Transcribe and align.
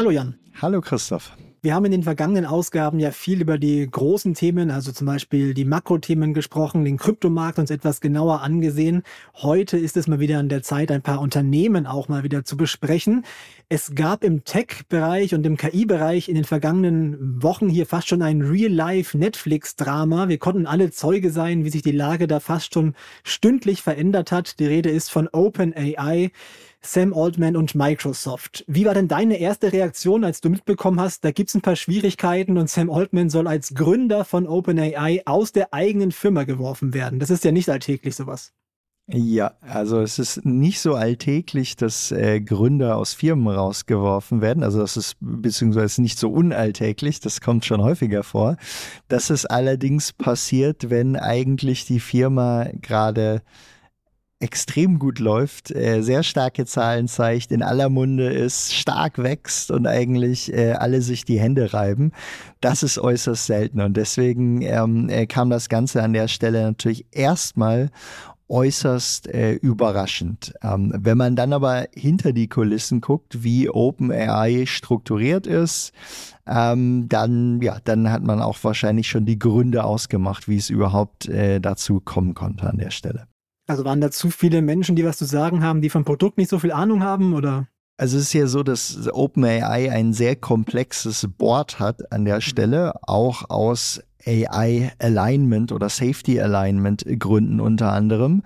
Hallo 0.00 0.10
Jan. 0.10 0.34
Hallo 0.62 0.80
Christoph. 0.80 1.36
Wir 1.60 1.74
haben 1.74 1.84
in 1.84 1.92
den 1.92 2.04
vergangenen 2.04 2.46
Ausgaben 2.46 2.98
ja 3.00 3.10
viel 3.10 3.42
über 3.42 3.58
die 3.58 3.86
großen 3.86 4.32
Themen, 4.32 4.70
also 4.70 4.92
zum 4.92 5.06
Beispiel 5.06 5.52
die 5.52 5.66
Makrothemen 5.66 6.32
gesprochen, 6.32 6.86
den 6.86 6.96
Kryptomarkt 6.96 7.58
uns 7.58 7.70
etwas 7.70 8.00
genauer 8.00 8.40
angesehen. 8.40 9.02
Heute 9.34 9.76
ist 9.76 9.98
es 9.98 10.08
mal 10.08 10.18
wieder 10.18 10.38
an 10.38 10.48
der 10.48 10.62
Zeit, 10.62 10.90
ein 10.90 11.02
paar 11.02 11.20
Unternehmen 11.20 11.86
auch 11.86 12.08
mal 12.08 12.22
wieder 12.22 12.46
zu 12.46 12.56
besprechen. 12.56 13.26
Es 13.72 13.94
gab 13.94 14.24
im 14.24 14.42
Tech-Bereich 14.42 15.32
und 15.32 15.46
im 15.46 15.56
KI-Bereich 15.56 16.28
in 16.28 16.34
den 16.34 16.42
vergangenen 16.42 17.40
Wochen 17.40 17.68
hier 17.68 17.86
fast 17.86 18.08
schon 18.08 18.20
ein 18.20 18.42
Real-Life-Netflix-Drama. 18.42 20.28
Wir 20.28 20.38
konnten 20.38 20.66
alle 20.66 20.90
Zeuge 20.90 21.30
sein, 21.30 21.64
wie 21.64 21.70
sich 21.70 21.82
die 21.82 21.92
Lage 21.92 22.26
da 22.26 22.40
fast 22.40 22.74
schon 22.74 22.96
stündlich 23.22 23.80
verändert 23.80 24.32
hat. 24.32 24.58
Die 24.58 24.66
Rede 24.66 24.90
ist 24.90 25.08
von 25.12 25.28
OpenAI. 25.28 26.32
Sam 26.80 27.14
Altman 27.14 27.56
und 27.56 27.76
Microsoft. 27.76 28.64
Wie 28.66 28.86
war 28.86 28.94
denn 28.94 29.06
deine 29.06 29.38
erste 29.38 29.72
Reaktion, 29.72 30.24
als 30.24 30.40
du 30.40 30.50
mitbekommen 30.50 30.98
hast, 30.98 31.24
da 31.24 31.30
gibt 31.30 31.50
es 31.50 31.54
ein 31.54 31.60
paar 31.60 31.76
Schwierigkeiten 31.76 32.58
und 32.58 32.68
Sam 32.68 32.90
Altman 32.90 33.30
soll 33.30 33.46
als 33.46 33.74
Gründer 33.74 34.24
von 34.24 34.48
OpenAI 34.48 35.22
aus 35.26 35.52
der 35.52 35.72
eigenen 35.72 36.10
Firma 36.10 36.42
geworfen 36.42 36.92
werden? 36.92 37.20
Das 37.20 37.30
ist 37.30 37.44
ja 37.44 37.52
nicht 37.52 37.68
alltäglich 37.68 38.16
sowas. 38.16 38.52
Ja, 39.12 39.54
also 39.60 40.00
es 40.00 40.20
ist 40.20 40.44
nicht 40.44 40.80
so 40.80 40.94
alltäglich, 40.94 41.74
dass 41.74 42.12
äh, 42.12 42.40
Gründer 42.40 42.96
aus 42.96 43.12
Firmen 43.12 43.48
rausgeworfen 43.48 44.40
werden. 44.40 44.62
Also 44.62 44.78
das 44.78 44.96
ist 44.96 45.16
beziehungsweise 45.20 46.00
nicht 46.00 46.16
so 46.16 46.30
unalltäglich, 46.30 47.18
das 47.18 47.40
kommt 47.40 47.64
schon 47.64 47.82
häufiger 47.82 48.22
vor. 48.22 48.56
Das 49.08 49.30
ist 49.30 49.46
allerdings 49.46 50.12
passiert, 50.12 50.90
wenn 50.90 51.16
eigentlich 51.16 51.86
die 51.86 51.98
Firma 51.98 52.68
gerade 52.80 53.42
extrem 54.40 54.98
gut 54.98 55.18
läuft, 55.18 55.70
äh, 55.70 56.00
sehr 56.00 56.22
starke 56.22 56.64
Zahlen 56.64 57.08
zeigt, 57.08 57.52
in 57.52 57.62
aller 57.62 57.90
Munde 57.90 58.30
ist, 58.30 58.72
stark 58.74 59.18
wächst 59.18 59.70
und 59.70 59.86
eigentlich 59.86 60.52
äh, 60.52 60.72
alle 60.72 61.02
sich 61.02 61.26
die 61.26 61.38
Hände 61.38 61.74
reiben. 61.74 62.12
Das 62.60 62.82
ist 62.82 62.98
äußerst 62.98 63.44
selten 63.44 63.82
und 63.82 63.98
deswegen 63.98 64.62
ähm, 64.62 65.10
äh, 65.10 65.26
kam 65.26 65.50
das 65.50 65.68
Ganze 65.68 66.02
an 66.02 66.14
der 66.14 66.26
Stelle 66.26 66.62
natürlich 66.62 67.04
erstmal 67.10 67.90
äußerst 68.50 69.28
äh, 69.28 69.52
überraschend. 69.52 70.52
Ähm, 70.62 70.92
wenn 70.96 71.16
man 71.16 71.36
dann 71.36 71.52
aber 71.52 71.86
hinter 71.94 72.32
die 72.32 72.48
Kulissen 72.48 73.00
guckt, 73.00 73.42
wie 73.42 73.70
OpenAI 73.70 74.66
strukturiert 74.66 75.46
ist, 75.46 75.92
ähm, 76.46 77.08
dann, 77.08 77.60
ja, 77.62 77.78
dann 77.84 78.10
hat 78.10 78.22
man 78.22 78.42
auch 78.42 78.58
wahrscheinlich 78.62 79.08
schon 79.08 79.24
die 79.24 79.38
Gründe 79.38 79.84
ausgemacht, 79.84 80.48
wie 80.48 80.56
es 80.56 80.68
überhaupt 80.68 81.28
äh, 81.28 81.60
dazu 81.60 82.00
kommen 82.00 82.34
konnte 82.34 82.68
an 82.68 82.78
der 82.78 82.90
Stelle. 82.90 83.26
Also 83.66 83.84
waren 83.84 84.00
da 84.00 84.10
zu 84.10 84.30
viele 84.30 84.62
Menschen, 84.62 84.96
die 84.96 85.04
was 85.04 85.16
zu 85.16 85.24
sagen 85.24 85.62
haben, 85.62 85.80
die 85.80 85.90
vom 85.90 86.04
Produkt 86.04 86.38
nicht 86.38 86.50
so 86.50 86.58
viel 86.58 86.72
Ahnung 86.72 87.04
haben 87.04 87.34
oder? 87.34 87.68
Also 88.00 88.16
es 88.16 88.24
ist 88.24 88.32
ja 88.32 88.46
so, 88.46 88.62
dass 88.62 89.08
OpenAI 89.12 89.92
ein 89.92 90.12
sehr 90.14 90.34
komplexes 90.34 91.28
Board 91.36 91.78
hat 91.78 92.10
an 92.10 92.24
der 92.24 92.40
Stelle, 92.40 92.94
auch 93.02 93.50
aus 93.50 94.00
AI 94.26 94.92
Alignment 94.98 95.72
oder 95.72 95.88
Safety 95.88 96.40
Alignment 96.40 97.04
Gründen 97.18 97.60
unter 97.60 97.92
anderem. 97.92 98.42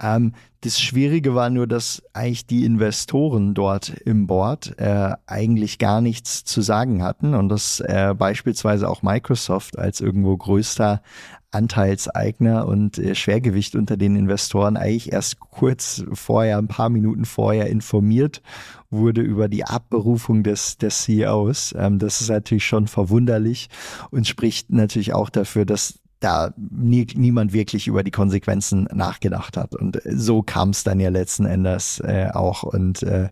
Ähm, 0.00 0.32
das 0.62 0.80
Schwierige 0.80 1.34
war 1.34 1.50
nur, 1.50 1.66
dass 1.66 2.02
eigentlich 2.12 2.46
die 2.46 2.64
Investoren 2.64 3.52
dort 3.52 3.88
im 3.88 4.28
Board 4.28 4.78
äh, 4.78 5.12
eigentlich 5.26 5.78
gar 5.78 6.00
nichts 6.00 6.44
zu 6.44 6.62
sagen 6.62 7.02
hatten 7.02 7.34
und 7.34 7.48
dass 7.48 7.80
äh, 7.80 8.14
beispielsweise 8.16 8.88
auch 8.88 9.02
Microsoft 9.02 9.76
als 9.76 10.00
irgendwo 10.00 10.36
größter 10.36 11.02
Anteilseigner 11.50 12.66
und 12.68 12.96
äh, 12.98 13.16
Schwergewicht 13.16 13.74
unter 13.74 13.96
den 13.96 14.14
Investoren 14.14 14.76
eigentlich 14.76 15.12
erst 15.12 15.40
kurz 15.40 16.04
vorher, 16.12 16.58
ein 16.58 16.68
paar 16.68 16.90
Minuten 16.90 17.24
vorher 17.24 17.66
informiert 17.66 18.40
wurde 18.88 19.20
über 19.20 19.48
die 19.48 19.64
Abberufung 19.64 20.44
des, 20.44 20.78
des 20.78 21.02
CEOs. 21.02 21.74
Ähm, 21.76 21.98
das 21.98 22.20
ist 22.20 22.30
natürlich 22.30 22.66
schon 22.66 22.86
verwunderlich 22.86 23.68
und 24.10 24.28
spricht 24.28 24.70
natürlich 24.70 25.12
auch 25.12 25.28
dafür, 25.28 25.64
dass 25.64 26.01
da 26.22 26.52
nie, 26.56 27.06
niemand 27.14 27.52
wirklich 27.52 27.86
über 27.86 28.02
die 28.02 28.10
Konsequenzen 28.10 28.88
nachgedacht 28.94 29.56
hat. 29.56 29.74
Und 29.74 30.00
so 30.04 30.42
kam 30.42 30.70
es 30.70 30.84
dann 30.84 31.00
ja 31.00 31.10
letzten 31.10 31.46
Endes 31.46 32.00
äh, 32.00 32.28
auch. 32.32 32.62
Und 32.62 33.02
äh, 33.02 33.28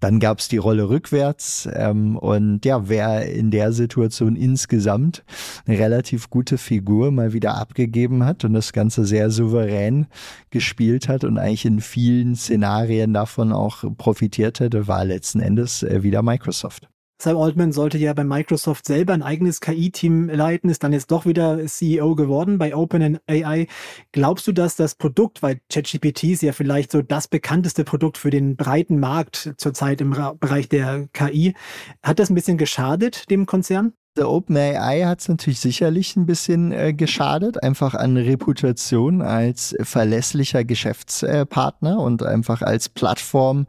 dann 0.00 0.18
gab 0.18 0.38
es 0.38 0.48
die 0.48 0.56
Rolle 0.56 0.88
rückwärts. 0.88 1.68
Ähm, 1.72 2.16
und 2.16 2.64
ja, 2.64 2.88
wer 2.88 3.30
in 3.30 3.50
der 3.50 3.72
Situation 3.72 4.34
insgesamt 4.34 5.22
eine 5.66 5.78
relativ 5.78 6.30
gute 6.30 6.58
Figur 6.58 7.12
mal 7.12 7.32
wieder 7.32 7.56
abgegeben 7.56 8.24
hat 8.24 8.44
und 8.44 8.54
das 8.54 8.72
Ganze 8.72 9.04
sehr 9.04 9.30
souverän 9.30 10.06
gespielt 10.50 11.08
hat 11.08 11.24
und 11.24 11.38
eigentlich 11.38 11.66
in 11.66 11.80
vielen 11.80 12.34
Szenarien 12.34 13.12
davon 13.12 13.52
auch 13.52 13.84
profitiert 13.96 14.60
hätte, 14.60 14.88
war 14.88 15.04
letzten 15.04 15.40
Endes 15.40 15.82
äh, 15.82 16.02
wieder 16.02 16.22
Microsoft. 16.22 16.89
Sam 17.20 17.36
Altman 17.36 17.72
sollte 17.72 17.98
ja 17.98 18.14
bei 18.14 18.24
Microsoft 18.24 18.86
selber 18.86 19.12
ein 19.12 19.22
eigenes 19.22 19.60
KI-Team 19.60 20.30
leiten, 20.30 20.70
ist 20.70 20.82
dann 20.82 20.94
jetzt 20.94 21.10
doch 21.10 21.26
wieder 21.26 21.66
CEO 21.66 22.14
geworden 22.14 22.56
bei 22.56 22.74
OpenAI. 22.74 23.66
Glaubst 24.12 24.46
du, 24.46 24.52
dass 24.52 24.74
das 24.74 24.94
Produkt, 24.94 25.42
weil 25.42 25.60
ChatGPT 25.70 26.24
ist 26.24 26.42
ja 26.42 26.52
vielleicht 26.52 26.90
so 26.90 27.02
das 27.02 27.28
bekannteste 27.28 27.84
Produkt 27.84 28.16
für 28.16 28.30
den 28.30 28.56
breiten 28.56 28.98
Markt 28.98 29.52
zurzeit 29.58 30.00
im 30.00 30.16
Bereich 30.40 30.70
der 30.70 31.08
KI, 31.12 31.54
hat 32.02 32.18
das 32.18 32.30
ein 32.30 32.34
bisschen 32.34 32.56
geschadet 32.56 33.30
dem 33.30 33.44
Konzern? 33.44 33.92
Der 34.16 34.28
OpenAI 34.28 35.02
hat 35.04 35.20
es 35.20 35.28
natürlich 35.28 35.60
sicherlich 35.60 36.16
ein 36.16 36.26
bisschen 36.26 36.72
äh, 36.72 36.92
geschadet, 36.92 37.62
einfach 37.62 37.94
an 37.94 38.16
Reputation 38.16 39.22
als 39.22 39.76
verlässlicher 39.82 40.64
Geschäftspartner 40.64 42.00
und 42.00 42.24
einfach 42.24 42.60
als 42.62 42.88
Plattform, 42.88 43.66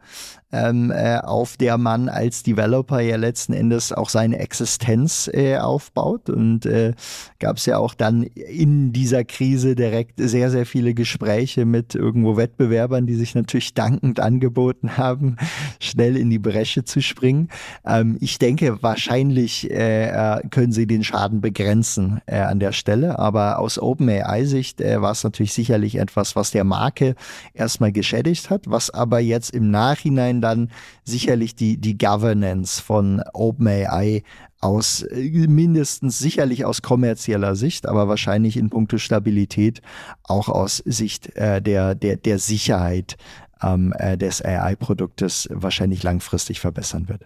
ähm, 0.52 0.90
äh, 0.90 1.18
auf 1.18 1.56
der 1.56 1.78
man 1.78 2.08
als 2.08 2.42
Developer 2.42 3.00
ja 3.00 3.16
letzten 3.16 3.54
Endes 3.54 3.92
auch 3.92 4.10
seine 4.10 4.38
Existenz 4.38 5.30
äh, 5.32 5.56
aufbaut. 5.56 6.28
Und 6.28 6.66
äh, 6.66 6.92
gab 7.38 7.56
es 7.56 7.66
ja 7.66 7.78
auch 7.78 7.94
dann 7.94 8.22
in 8.22 8.92
dieser 8.92 9.24
Krise 9.24 9.74
direkt 9.74 10.20
sehr, 10.20 10.50
sehr 10.50 10.66
viele 10.66 10.92
Gespräche 10.92 11.64
mit 11.64 11.94
irgendwo 11.94 12.36
Wettbewerbern, 12.36 13.06
die 13.06 13.14
sich 13.14 13.34
natürlich 13.34 13.72
dankend 13.72 14.20
angeboten 14.20 14.98
haben, 14.98 15.36
schnell 15.80 16.16
in 16.16 16.28
die 16.28 16.38
Bresche 16.38 16.84
zu 16.84 17.00
springen. 17.00 17.48
Ähm, 17.86 18.18
ich 18.20 18.38
denke, 18.38 18.82
wahrscheinlich 18.82 19.70
äh, 19.70 20.08
äh 20.08 20.42
können 20.50 20.72
sie 20.72 20.86
den 20.86 21.04
Schaden 21.04 21.40
begrenzen 21.40 22.20
äh, 22.26 22.40
an 22.40 22.58
der 22.58 22.72
Stelle. 22.72 23.18
Aber 23.18 23.58
aus 23.58 23.78
OpenAI-Sicht 23.78 24.80
war 24.80 25.12
es 25.12 25.24
natürlich 25.24 25.52
sicherlich 25.52 25.96
etwas, 25.96 26.36
was 26.36 26.50
der 26.50 26.64
Marke 26.64 27.14
erstmal 27.54 27.92
geschädigt 27.92 28.50
hat, 28.50 28.62
was 28.66 28.90
aber 28.90 29.20
jetzt 29.20 29.50
im 29.54 29.70
Nachhinein 29.70 30.41
dann 30.42 30.70
sicherlich 31.04 31.54
die, 31.54 31.78
die 31.78 31.96
Governance 31.96 32.82
von 32.82 33.22
OpenAI 33.32 34.22
aus 34.60 35.02
äh, 35.02 35.46
mindestens 35.48 36.18
sicherlich 36.18 36.64
aus 36.64 36.82
kommerzieller 36.82 37.56
Sicht, 37.56 37.86
aber 37.86 38.08
wahrscheinlich 38.08 38.56
in 38.56 38.70
puncto 38.70 38.98
Stabilität 38.98 39.82
auch 40.22 40.48
aus 40.48 40.78
Sicht 40.78 41.34
äh, 41.36 41.60
der, 41.60 41.94
der, 41.94 42.16
der 42.16 42.38
Sicherheit 42.38 43.16
ähm, 43.62 43.92
äh, 43.98 44.16
des 44.16 44.44
AI-Produktes 44.44 45.48
wahrscheinlich 45.52 46.02
langfristig 46.02 46.60
verbessern 46.60 47.08
wird. 47.08 47.24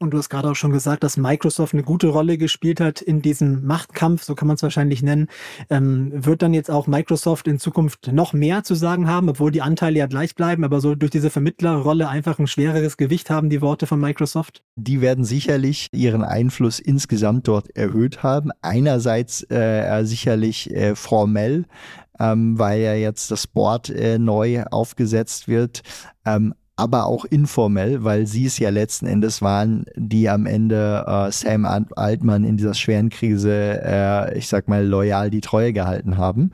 Und 0.00 0.10
du 0.10 0.18
hast 0.18 0.28
gerade 0.28 0.50
auch 0.50 0.56
schon 0.56 0.72
gesagt, 0.72 1.04
dass 1.04 1.16
Microsoft 1.16 1.72
eine 1.72 1.84
gute 1.84 2.08
Rolle 2.08 2.36
gespielt 2.36 2.80
hat 2.80 3.00
in 3.00 3.22
diesem 3.22 3.64
Machtkampf, 3.64 4.24
so 4.24 4.34
kann 4.34 4.48
man 4.48 4.56
es 4.56 4.62
wahrscheinlich 4.62 5.02
nennen. 5.02 5.28
Ähm, 5.70 6.10
wird 6.12 6.42
dann 6.42 6.52
jetzt 6.52 6.70
auch 6.70 6.88
Microsoft 6.88 7.46
in 7.46 7.60
Zukunft 7.60 8.12
noch 8.12 8.32
mehr 8.32 8.64
zu 8.64 8.74
sagen 8.74 9.06
haben, 9.06 9.28
obwohl 9.28 9.52
die 9.52 9.62
Anteile 9.62 10.00
ja 10.00 10.06
gleich 10.06 10.34
bleiben, 10.34 10.64
aber 10.64 10.80
so 10.80 10.96
durch 10.96 11.12
diese 11.12 11.30
Vermittlerrolle 11.30 12.08
einfach 12.08 12.40
ein 12.40 12.48
schwereres 12.48 12.96
Gewicht 12.96 13.30
haben, 13.30 13.50
die 13.50 13.62
Worte 13.62 13.86
von 13.86 14.00
Microsoft? 14.00 14.62
Die 14.74 15.00
werden 15.00 15.24
sicherlich 15.24 15.88
ihren 15.92 16.24
Einfluss 16.24 16.80
insgesamt 16.80 17.46
dort 17.46 17.74
erhöht 17.76 18.24
haben. 18.24 18.50
Einerseits 18.62 19.48
äh, 19.48 20.04
sicherlich 20.04 20.74
äh, 20.74 20.96
formell, 20.96 21.66
ähm, 22.18 22.58
weil 22.58 22.80
ja 22.80 22.94
jetzt 22.94 23.30
das 23.30 23.46
Board 23.46 23.90
äh, 23.90 24.18
neu 24.18 24.64
aufgesetzt 24.64 25.46
wird. 25.46 25.82
Ähm, 26.26 26.52
aber 26.76 27.06
auch 27.06 27.24
informell, 27.24 28.02
weil 28.02 28.26
sie 28.26 28.46
es 28.46 28.58
ja 28.58 28.70
letzten 28.70 29.06
Endes 29.06 29.42
waren, 29.42 29.84
die 29.94 30.28
am 30.28 30.46
Ende 30.46 31.04
äh, 31.06 31.30
Sam 31.30 31.64
Altman 31.64 32.42
in 32.42 32.56
dieser 32.56 32.74
schweren 32.74 33.10
Krise, 33.10 33.80
äh, 33.84 34.36
ich 34.36 34.48
sag 34.48 34.66
mal, 34.68 34.84
loyal 34.84 35.30
die 35.30 35.40
Treue 35.40 35.72
gehalten 35.72 36.16
haben 36.18 36.50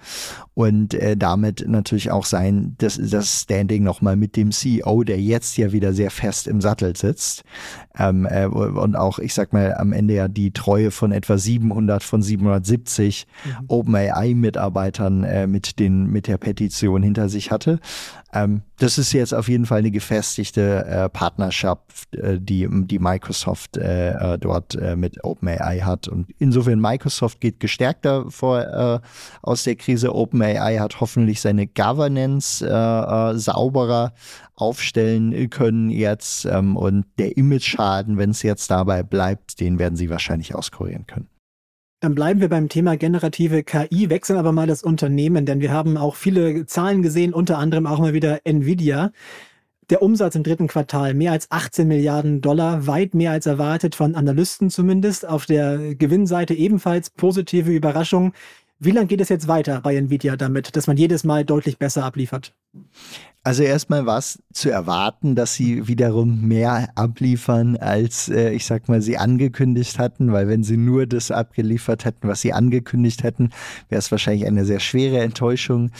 und 0.61 0.93
äh, 0.93 1.17
damit 1.17 1.65
natürlich 1.67 2.11
auch 2.11 2.27
sein, 2.27 2.75
das, 2.79 3.01
das 3.03 3.43
Standing 3.43 3.83
nochmal 3.83 4.17
mit 4.17 4.37
dem 4.37 4.51
CEO, 4.51 5.05
der 5.05 5.19
jetzt 5.19 5.57
ja 5.57 5.73
wieder 5.73 5.95
sehr 5.95 6.11
fest 6.11 6.47
im 6.47 6.61
Sattel 6.61 6.95
sitzt 6.97 7.45
ähm, 7.99 8.27
äh, 8.31 8.45
und 8.47 8.97
auch, 8.97 9.19
ich 9.19 9.33
sag 9.33 9.55
mal, 9.55 9.75
am 9.75 9.93
Ende 9.93 10.15
ja 10.15 10.29
die 10.29 10.53
Treue 10.53 10.91
von 10.91 11.13
etwa 11.13 11.39
700 11.39 12.03
von 12.03 12.23
770 12.23 13.27
mhm. 13.45 13.65
OpenAI-Mitarbeitern 13.69 15.25
äh, 15.25 15.47
mit 15.47 15.79
den 15.79 16.07
mit 16.07 16.27
der 16.27 16.37
Petition 16.37 17.03
hinter 17.03 17.29
sich 17.29 17.51
hatte. 17.51 17.81
Ähm, 18.33 18.63
das 18.79 18.97
ist 18.99 19.13
jetzt 19.13 19.35
auf 19.35 19.49
jeden 19.49 19.67
Fall 19.67 19.81
eine 19.81 19.91
gefestigte 19.91 20.85
äh, 20.87 21.09
Partnerschaft, 21.09 22.15
äh, 22.15 22.39
die, 22.41 22.69
die 22.71 22.99
Microsoft 22.99 23.77
äh, 23.77 24.11
äh 24.11 24.39
dort 24.39 24.75
äh, 24.77 24.95
mit 24.97 25.25
OpenAI 25.25 25.81
hat. 25.81 26.07
Und 26.07 26.33
insofern 26.39 26.81
Microsoft 26.81 27.41
geht 27.41 27.61
gestärkter 27.61 28.31
vor 28.31 28.61
äh, 28.61 29.01
aus 29.43 29.65
der 29.65 29.77
Krise. 29.77 30.15
OpenAI 30.15 30.79
hat 30.79 31.01
hoffentlich 31.01 31.41
seine 31.41 31.67
Governance 31.67 32.61
sauberer 32.61 34.13
aufstellen 34.55 35.51
können 35.51 35.91
jetzt. 35.91 36.45
Ähm, 36.45 36.77
und 36.77 37.07
der 37.19 37.37
Image-Schaden, 37.37 38.19
wenn 38.19 38.31
es 38.31 38.43
jetzt 38.43 38.71
dabei 38.71 39.03
bleibt, 39.03 39.61
den 39.61 39.79
werden 39.79 39.97
sie 39.97 40.11
wahrscheinlich 40.11 40.55
auskurieren 40.55 41.07
können. 41.07 41.29
Dann 42.01 42.15
bleiben 42.15 42.41
wir 42.41 42.49
beim 42.49 42.71
Thema 42.71 42.97
generative 42.97 43.63
KI, 43.63 44.09
wechseln 44.09 44.39
aber 44.39 44.53
mal 44.53 44.67
das 44.67 44.83
Unternehmen, 44.83 45.45
denn 45.45 45.61
wir 45.61 45.71
haben 45.71 45.99
auch 45.99 46.17
viele 46.17 46.65
Zahlen 46.65 47.03
gesehen, 47.03 47.35
unter 47.35 47.59
anderem 47.59 47.87
auch 47.87 47.99
mal 47.99 48.15
wieder 48.15 48.41
Nvidia. 48.45 49.13
Der 49.91 50.01
Umsatz 50.01 50.35
im 50.35 50.43
dritten 50.43 50.67
Quartal 50.67 51.13
mehr 51.13 51.33
als 51.33 51.51
18 51.51 51.87
Milliarden 51.87 52.41
Dollar, 52.41 52.87
weit 52.87 53.13
mehr 53.13 53.33
als 53.33 53.45
erwartet 53.45 53.95
von 53.95 54.15
Analysten 54.15 54.71
zumindest. 54.71 55.29
Auf 55.29 55.45
der 55.45 55.95
Gewinnseite 55.95 56.55
ebenfalls 56.55 57.11
positive 57.11 57.71
Überraschung. 57.71 58.33
Wie 58.83 58.93
lange 58.93 59.09
geht 59.09 59.21
es 59.21 59.29
jetzt 59.29 59.47
weiter 59.47 59.83
bei 59.83 59.95
Nvidia 59.95 60.37
damit, 60.37 60.75
dass 60.75 60.87
man 60.87 60.97
jedes 60.97 61.23
Mal 61.23 61.45
deutlich 61.45 61.77
besser 61.77 62.03
abliefert? 62.03 62.55
Also 63.43 63.63
erstmal 63.63 64.07
war 64.07 64.17
es 64.17 64.43
zu 64.55 64.71
erwarten, 64.71 65.35
dass 65.35 65.53
sie 65.53 65.87
wiederum 65.87 66.49
mehr 66.49 66.89
abliefern, 66.95 67.77
als 67.77 68.31
äh, 68.31 68.53
ich 68.53 68.65
sag 68.65 68.89
mal, 68.89 69.03
sie 69.03 69.19
angekündigt 69.19 69.99
hatten, 69.99 70.33
weil 70.33 70.49
wenn 70.49 70.63
sie 70.63 70.79
nur 70.79 71.07
das 71.07 71.31
abgeliefert 71.31 72.07
hätten, 72.07 72.27
was 72.27 72.41
sie 72.41 72.55
angekündigt 72.55 73.23
hätten, 73.23 73.51
wäre 73.91 73.99
es 73.99 74.11
wahrscheinlich 74.11 74.47
eine 74.47 74.65
sehr 74.65 74.81
schwere 74.81 75.21
Enttäuschung 75.21 75.91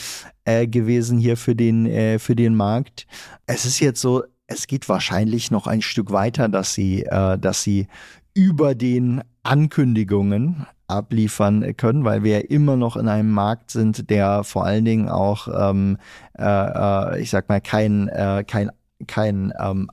äh, 0.45 0.65
gewesen 0.65 1.19
hier 1.19 1.37
für 1.37 1.55
den, 1.55 1.85
äh, 1.85 2.17
für 2.17 2.35
den 2.35 2.55
Markt. 2.55 3.05
Es 3.45 3.65
ist 3.65 3.79
jetzt 3.79 4.01
so, 4.01 4.23
es 4.47 4.65
geht 4.65 4.89
wahrscheinlich 4.89 5.51
noch 5.51 5.67
ein 5.67 5.83
Stück 5.83 6.11
weiter, 6.11 6.49
dass 6.49 6.73
sie, 6.73 7.03
äh, 7.03 7.37
dass 7.37 7.61
sie 7.61 7.87
über 8.33 8.73
den 8.73 9.21
Ankündigungen 9.43 10.65
abliefern 10.91 11.75
können, 11.77 12.05
weil 12.05 12.23
wir 12.23 12.51
immer 12.51 12.75
noch 12.77 12.97
in 12.97 13.07
einem 13.07 13.31
Markt 13.31 13.71
sind, 13.71 14.09
der 14.09 14.43
vor 14.43 14.65
allen 14.65 14.85
Dingen 14.85 15.09
auch, 15.09 15.47
ähm, 15.47 15.97
äh, 16.37 16.43
äh, 16.43 17.21
ich 17.21 17.29
sag 17.29 17.49
mal, 17.49 17.61
kein, 17.61 18.07
äh, 18.09 18.43
kein, 18.45 18.71
kein 19.07 19.53
ähm, 19.59 19.89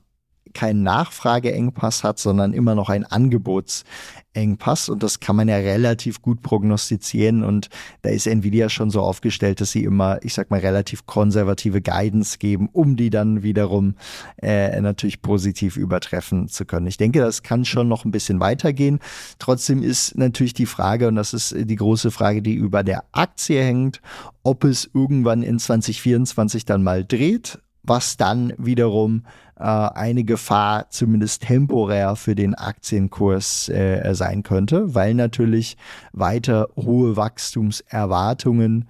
keinen 0.59 0.83
Nachfrageengpass 0.83 2.03
hat, 2.03 2.19
sondern 2.19 2.53
immer 2.53 2.75
noch 2.75 2.89
ein 2.89 3.05
Angebotsengpass. 3.05 4.89
Und 4.89 5.05
das 5.05 5.21
kann 5.21 5.37
man 5.37 5.47
ja 5.47 5.55
relativ 5.55 6.21
gut 6.21 6.43
prognostizieren. 6.43 7.45
Und 7.45 7.69
da 8.03 8.11
ist 8.11 8.27
Nvidia 8.27 8.69
schon 8.69 8.91
so 8.91 9.03
aufgestellt, 9.03 9.61
dass 9.61 9.71
sie 9.71 9.85
immer, 9.85 10.19
ich 10.25 10.35
sag 10.35 10.51
mal, 10.51 10.59
relativ 10.59 11.07
konservative 11.07 11.81
Guidance 11.81 12.39
geben, 12.39 12.69
um 12.73 12.97
die 12.97 13.09
dann 13.09 13.45
wiederum 13.45 13.95
äh, 14.43 14.81
natürlich 14.81 15.23
positiv 15.23 15.77
übertreffen 15.77 16.49
zu 16.49 16.65
können. 16.65 16.89
Ich 16.89 16.97
denke, 16.97 17.21
das 17.21 17.45
kann 17.45 17.65
schon 17.65 17.87
noch 17.87 18.05
ein 18.05 18.11
bisschen 18.11 18.41
weitergehen. 18.41 18.99
Trotzdem 19.39 19.81
ist 19.81 20.19
natürlich 20.19 20.55
die 20.55 20.67
Frage, 20.67 21.07
und 21.07 21.15
das 21.15 21.35
ist 21.35 21.55
die 21.57 21.77
große 21.77 22.11
Frage, 22.11 22.43
die 22.43 22.55
über 22.55 22.83
der 22.83 23.05
Aktie 23.13 23.63
hängt, 23.63 24.01
ob 24.43 24.65
es 24.65 24.91
irgendwann 24.93 25.45
in 25.45 25.61
2024 25.61 26.65
dann 26.65 26.83
mal 26.83 27.05
dreht 27.05 27.61
was 27.89 28.17
dann 28.17 28.53
wiederum 28.59 29.25
äh, 29.57 29.63
eine 29.65 30.25
Gefahr 30.25 30.91
zumindest 30.91 31.43
temporär 31.43 32.17
für 32.17 32.35
den 32.35 32.55
Aktienkurs 32.55 33.69
äh, 33.69 34.15
sein 34.15 34.43
könnte, 34.43 34.95
weil 34.95 35.15
natürlich 35.15 35.77
weiter 36.13 36.69
hohe 36.77 37.17
Wachstumserwartungen 37.17 38.89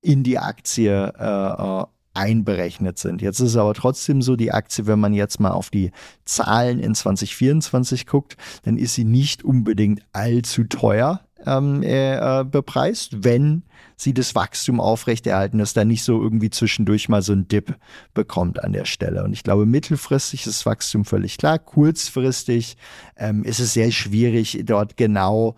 in 0.00 0.22
die 0.24 0.38
Aktie 0.38 1.12
äh, 1.18 1.82
äh 1.82 1.84
einberechnet 2.14 2.98
sind. 2.98 3.22
Jetzt 3.22 3.40
ist 3.40 3.50
es 3.50 3.56
aber 3.56 3.74
trotzdem 3.74 4.22
so, 4.22 4.36
die 4.36 4.52
Aktie, 4.52 4.86
wenn 4.86 5.00
man 5.00 5.14
jetzt 5.14 5.40
mal 5.40 5.50
auf 5.50 5.70
die 5.70 5.92
Zahlen 6.24 6.78
in 6.78 6.94
2024 6.94 8.06
guckt, 8.06 8.36
dann 8.64 8.76
ist 8.76 8.94
sie 8.94 9.04
nicht 9.04 9.42
unbedingt 9.44 10.02
allzu 10.12 10.64
teuer 10.64 11.20
ähm, 11.46 11.82
äh, 11.82 12.44
bepreist, 12.44 13.24
wenn 13.24 13.62
sie 13.96 14.14
das 14.14 14.34
Wachstum 14.34 14.80
aufrechterhalten, 14.80 15.58
dass 15.58 15.74
da 15.74 15.84
nicht 15.84 16.02
so 16.02 16.20
irgendwie 16.20 16.50
zwischendurch 16.50 17.08
mal 17.08 17.22
so 17.22 17.32
ein 17.32 17.48
Dip 17.48 17.76
bekommt 18.14 18.62
an 18.62 18.72
der 18.72 18.84
Stelle. 18.84 19.22
Und 19.24 19.32
ich 19.32 19.44
glaube, 19.44 19.66
mittelfristig 19.66 20.40
ist 20.46 20.58
das 20.58 20.66
Wachstum 20.66 21.04
völlig 21.04 21.38
klar. 21.38 21.58
Kurzfristig 21.58 22.76
ähm, 23.16 23.44
ist 23.44 23.60
es 23.60 23.74
sehr 23.74 23.90
schwierig, 23.90 24.62
dort 24.64 24.96
genau 24.96 25.56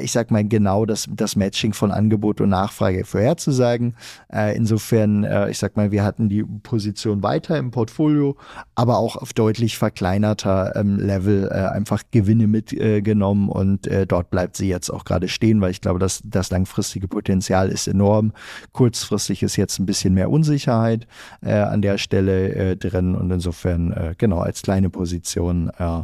ich 0.00 0.12
sag 0.12 0.30
mal, 0.30 0.46
genau 0.46 0.86
das, 0.86 1.06
das 1.10 1.36
Matching 1.36 1.72
von 1.72 1.90
Angebot 1.90 2.40
und 2.40 2.50
Nachfrage 2.50 3.04
vorherzusagen. 3.04 3.94
Äh, 4.32 4.56
insofern, 4.56 5.24
äh, 5.24 5.50
ich 5.50 5.58
sag 5.58 5.76
mal, 5.76 5.90
wir 5.90 6.04
hatten 6.04 6.28
die 6.28 6.42
Position 6.42 7.22
weiter 7.22 7.58
im 7.58 7.70
Portfolio, 7.70 8.36
aber 8.74 8.98
auch 8.98 9.16
auf 9.16 9.32
deutlich 9.32 9.78
verkleinerter 9.78 10.76
ähm, 10.76 10.98
Level 10.98 11.48
äh, 11.50 11.68
einfach 11.68 12.02
Gewinne 12.10 12.46
mitgenommen 12.46 13.48
und 13.48 13.86
äh, 13.86 14.06
dort 14.06 14.30
bleibt 14.30 14.56
sie 14.56 14.68
jetzt 14.68 14.90
auch 14.90 15.04
gerade 15.04 15.28
stehen, 15.28 15.60
weil 15.60 15.70
ich 15.70 15.80
glaube, 15.80 15.98
dass 15.98 16.20
das 16.24 16.50
langfristige 16.50 17.08
Potenzial 17.08 17.68
ist 17.68 17.88
enorm. 17.88 18.32
Kurzfristig 18.72 19.42
ist 19.42 19.56
jetzt 19.56 19.78
ein 19.78 19.86
bisschen 19.86 20.14
mehr 20.14 20.30
Unsicherheit 20.30 21.06
äh, 21.42 21.52
an 21.52 21.82
der 21.82 21.98
Stelle 21.98 22.54
äh, 22.54 22.76
drin 22.76 23.14
und 23.14 23.30
insofern, 23.30 24.14
genau, 24.18 24.38
als 24.38 24.62
kleine 24.62 24.90
Position 24.90 25.70
äh, 25.78 26.02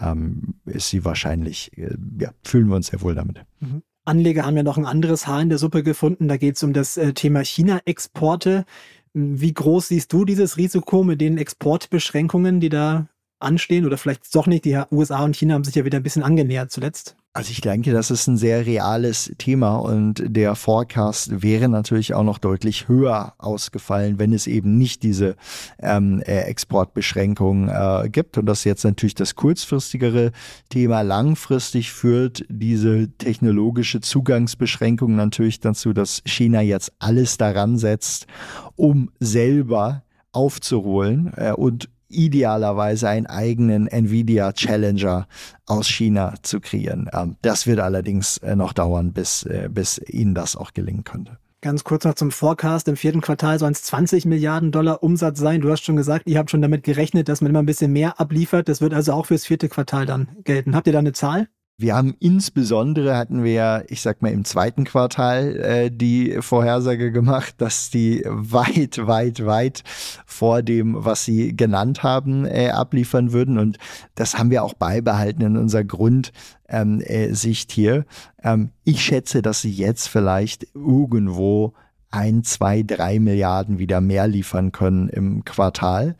ähm, 0.00 0.54
ist 0.64 0.90
sie 0.90 1.04
wahrscheinlich, 1.04 1.72
ja, 1.76 2.30
fühlen 2.44 2.68
wir 2.68 2.76
uns 2.76 2.88
sehr 2.88 3.00
wohl 3.02 3.14
damit. 3.14 3.27
Mhm. 3.60 3.82
Anleger 4.04 4.46
haben 4.46 4.56
ja 4.56 4.62
noch 4.62 4.78
ein 4.78 4.86
anderes 4.86 5.26
Haar 5.26 5.42
in 5.42 5.50
der 5.50 5.58
Suppe 5.58 5.82
gefunden. 5.82 6.28
Da 6.28 6.36
geht 6.36 6.56
es 6.56 6.62
um 6.62 6.72
das 6.72 6.96
äh, 6.96 7.12
Thema 7.12 7.44
China-Exporte. 7.44 8.64
Wie 9.12 9.52
groß 9.52 9.88
siehst 9.88 10.12
du 10.12 10.24
dieses 10.24 10.56
Risiko 10.56 11.04
mit 11.04 11.20
den 11.20 11.38
Exportbeschränkungen, 11.38 12.60
die 12.60 12.70
da 12.70 13.08
anstehen? 13.38 13.84
Oder 13.84 13.98
vielleicht 13.98 14.34
doch 14.34 14.46
nicht? 14.46 14.64
Die 14.64 14.80
USA 14.90 15.24
und 15.24 15.36
China 15.36 15.54
haben 15.54 15.64
sich 15.64 15.74
ja 15.74 15.84
wieder 15.84 15.98
ein 15.98 16.02
bisschen 16.02 16.22
angenähert 16.22 16.70
zuletzt. 16.70 17.16
Also 17.38 17.52
ich 17.52 17.60
denke, 17.60 17.92
das 17.92 18.10
ist 18.10 18.26
ein 18.26 18.36
sehr 18.36 18.66
reales 18.66 19.32
Thema 19.38 19.76
und 19.76 20.24
der 20.26 20.56
Forecast 20.56 21.40
wäre 21.40 21.68
natürlich 21.68 22.12
auch 22.14 22.24
noch 22.24 22.38
deutlich 22.38 22.88
höher 22.88 23.34
ausgefallen, 23.38 24.18
wenn 24.18 24.32
es 24.32 24.48
eben 24.48 24.76
nicht 24.76 25.04
diese 25.04 25.36
ähm, 25.78 26.20
äh, 26.26 26.40
Exportbeschränkungen 26.40 27.68
äh, 27.68 28.08
gibt. 28.08 28.38
Und 28.38 28.46
das 28.46 28.58
ist 28.58 28.64
jetzt 28.64 28.82
natürlich 28.82 29.14
das 29.14 29.36
kurzfristigere 29.36 30.32
Thema. 30.68 31.02
Langfristig 31.02 31.92
führt 31.92 32.44
diese 32.48 33.08
technologische 33.18 34.00
Zugangsbeschränkung 34.00 35.14
natürlich 35.14 35.60
dazu, 35.60 35.92
dass 35.92 36.22
China 36.24 36.60
jetzt 36.60 36.92
alles 36.98 37.38
daran 37.38 37.78
setzt, 37.78 38.26
um 38.74 39.12
selber 39.20 40.02
aufzuholen 40.32 41.32
äh, 41.36 41.52
und 41.52 41.88
idealerweise 42.08 43.08
einen 43.08 43.26
eigenen 43.26 43.86
Nvidia 43.86 44.52
Challenger 44.52 45.26
aus 45.66 45.88
China 45.88 46.34
zu 46.42 46.60
kreieren. 46.60 47.08
Ähm, 47.12 47.36
das 47.42 47.66
wird 47.66 47.80
allerdings 47.80 48.38
äh, 48.38 48.56
noch 48.56 48.72
dauern, 48.72 49.12
bis, 49.12 49.44
äh, 49.44 49.68
bis 49.70 49.98
Ihnen 49.98 50.34
das 50.34 50.56
auch 50.56 50.72
gelingen 50.72 51.04
könnte. 51.04 51.38
Ganz 51.60 51.82
kurz 51.82 52.04
noch 52.04 52.14
zum 52.14 52.30
Forecast. 52.30 52.86
Im 52.86 52.96
vierten 52.96 53.20
Quartal 53.20 53.58
sollen 53.58 53.72
es 53.72 53.82
20 53.82 54.26
Milliarden 54.26 54.70
Dollar 54.70 55.02
Umsatz 55.02 55.40
sein. 55.40 55.60
Du 55.60 55.70
hast 55.70 55.84
schon 55.84 55.96
gesagt, 55.96 56.28
ihr 56.28 56.38
habt 56.38 56.50
schon 56.50 56.62
damit 56.62 56.84
gerechnet, 56.84 57.28
dass 57.28 57.40
man 57.40 57.50
immer 57.50 57.58
ein 57.58 57.66
bisschen 57.66 57.92
mehr 57.92 58.20
abliefert. 58.20 58.68
Das 58.68 58.80
wird 58.80 58.94
also 58.94 59.12
auch 59.12 59.26
fürs 59.26 59.44
vierte 59.44 59.68
Quartal 59.68 60.06
dann 60.06 60.28
gelten. 60.44 60.76
Habt 60.76 60.86
ihr 60.86 60.92
da 60.92 61.00
eine 61.00 61.12
Zahl? 61.12 61.48
Wir 61.80 61.94
haben 61.94 62.16
insbesondere, 62.18 63.16
hatten 63.16 63.44
wir 63.44 63.52
ja, 63.52 63.82
ich 63.86 64.00
sag 64.02 64.20
mal, 64.20 64.32
im 64.32 64.44
zweiten 64.44 64.82
Quartal 64.82 65.56
äh, 65.60 65.90
die 65.92 66.38
Vorhersage 66.40 67.12
gemacht, 67.12 67.54
dass 67.58 67.88
die 67.88 68.24
weit, 68.26 69.06
weit, 69.06 69.46
weit 69.46 69.84
vor 70.26 70.62
dem, 70.62 70.96
was 70.98 71.24
sie 71.24 71.54
genannt 71.56 72.02
haben, 72.02 72.46
äh, 72.46 72.70
abliefern 72.70 73.30
würden. 73.30 73.58
Und 73.58 73.78
das 74.16 74.36
haben 74.36 74.50
wir 74.50 74.64
auch 74.64 74.74
beibehalten 74.74 75.42
in 75.42 75.56
unserer 75.56 75.84
Grundsicht 75.84 76.32
ähm, 76.68 77.00
äh, 77.00 77.32
hier. 77.32 78.06
Ähm, 78.42 78.70
ich 78.82 79.00
schätze, 79.00 79.40
dass 79.40 79.60
sie 79.60 79.70
jetzt 79.70 80.08
vielleicht 80.08 80.66
irgendwo 80.74 81.74
ein, 82.10 82.42
zwei, 82.42 82.82
drei 82.82 83.20
Milliarden 83.20 83.78
wieder 83.78 84.00
mehr 84.00 84.26
liefern 84.26 84.72
können 84.72 85.08
im 85.10 85.44
Quartal. 85.44 86.16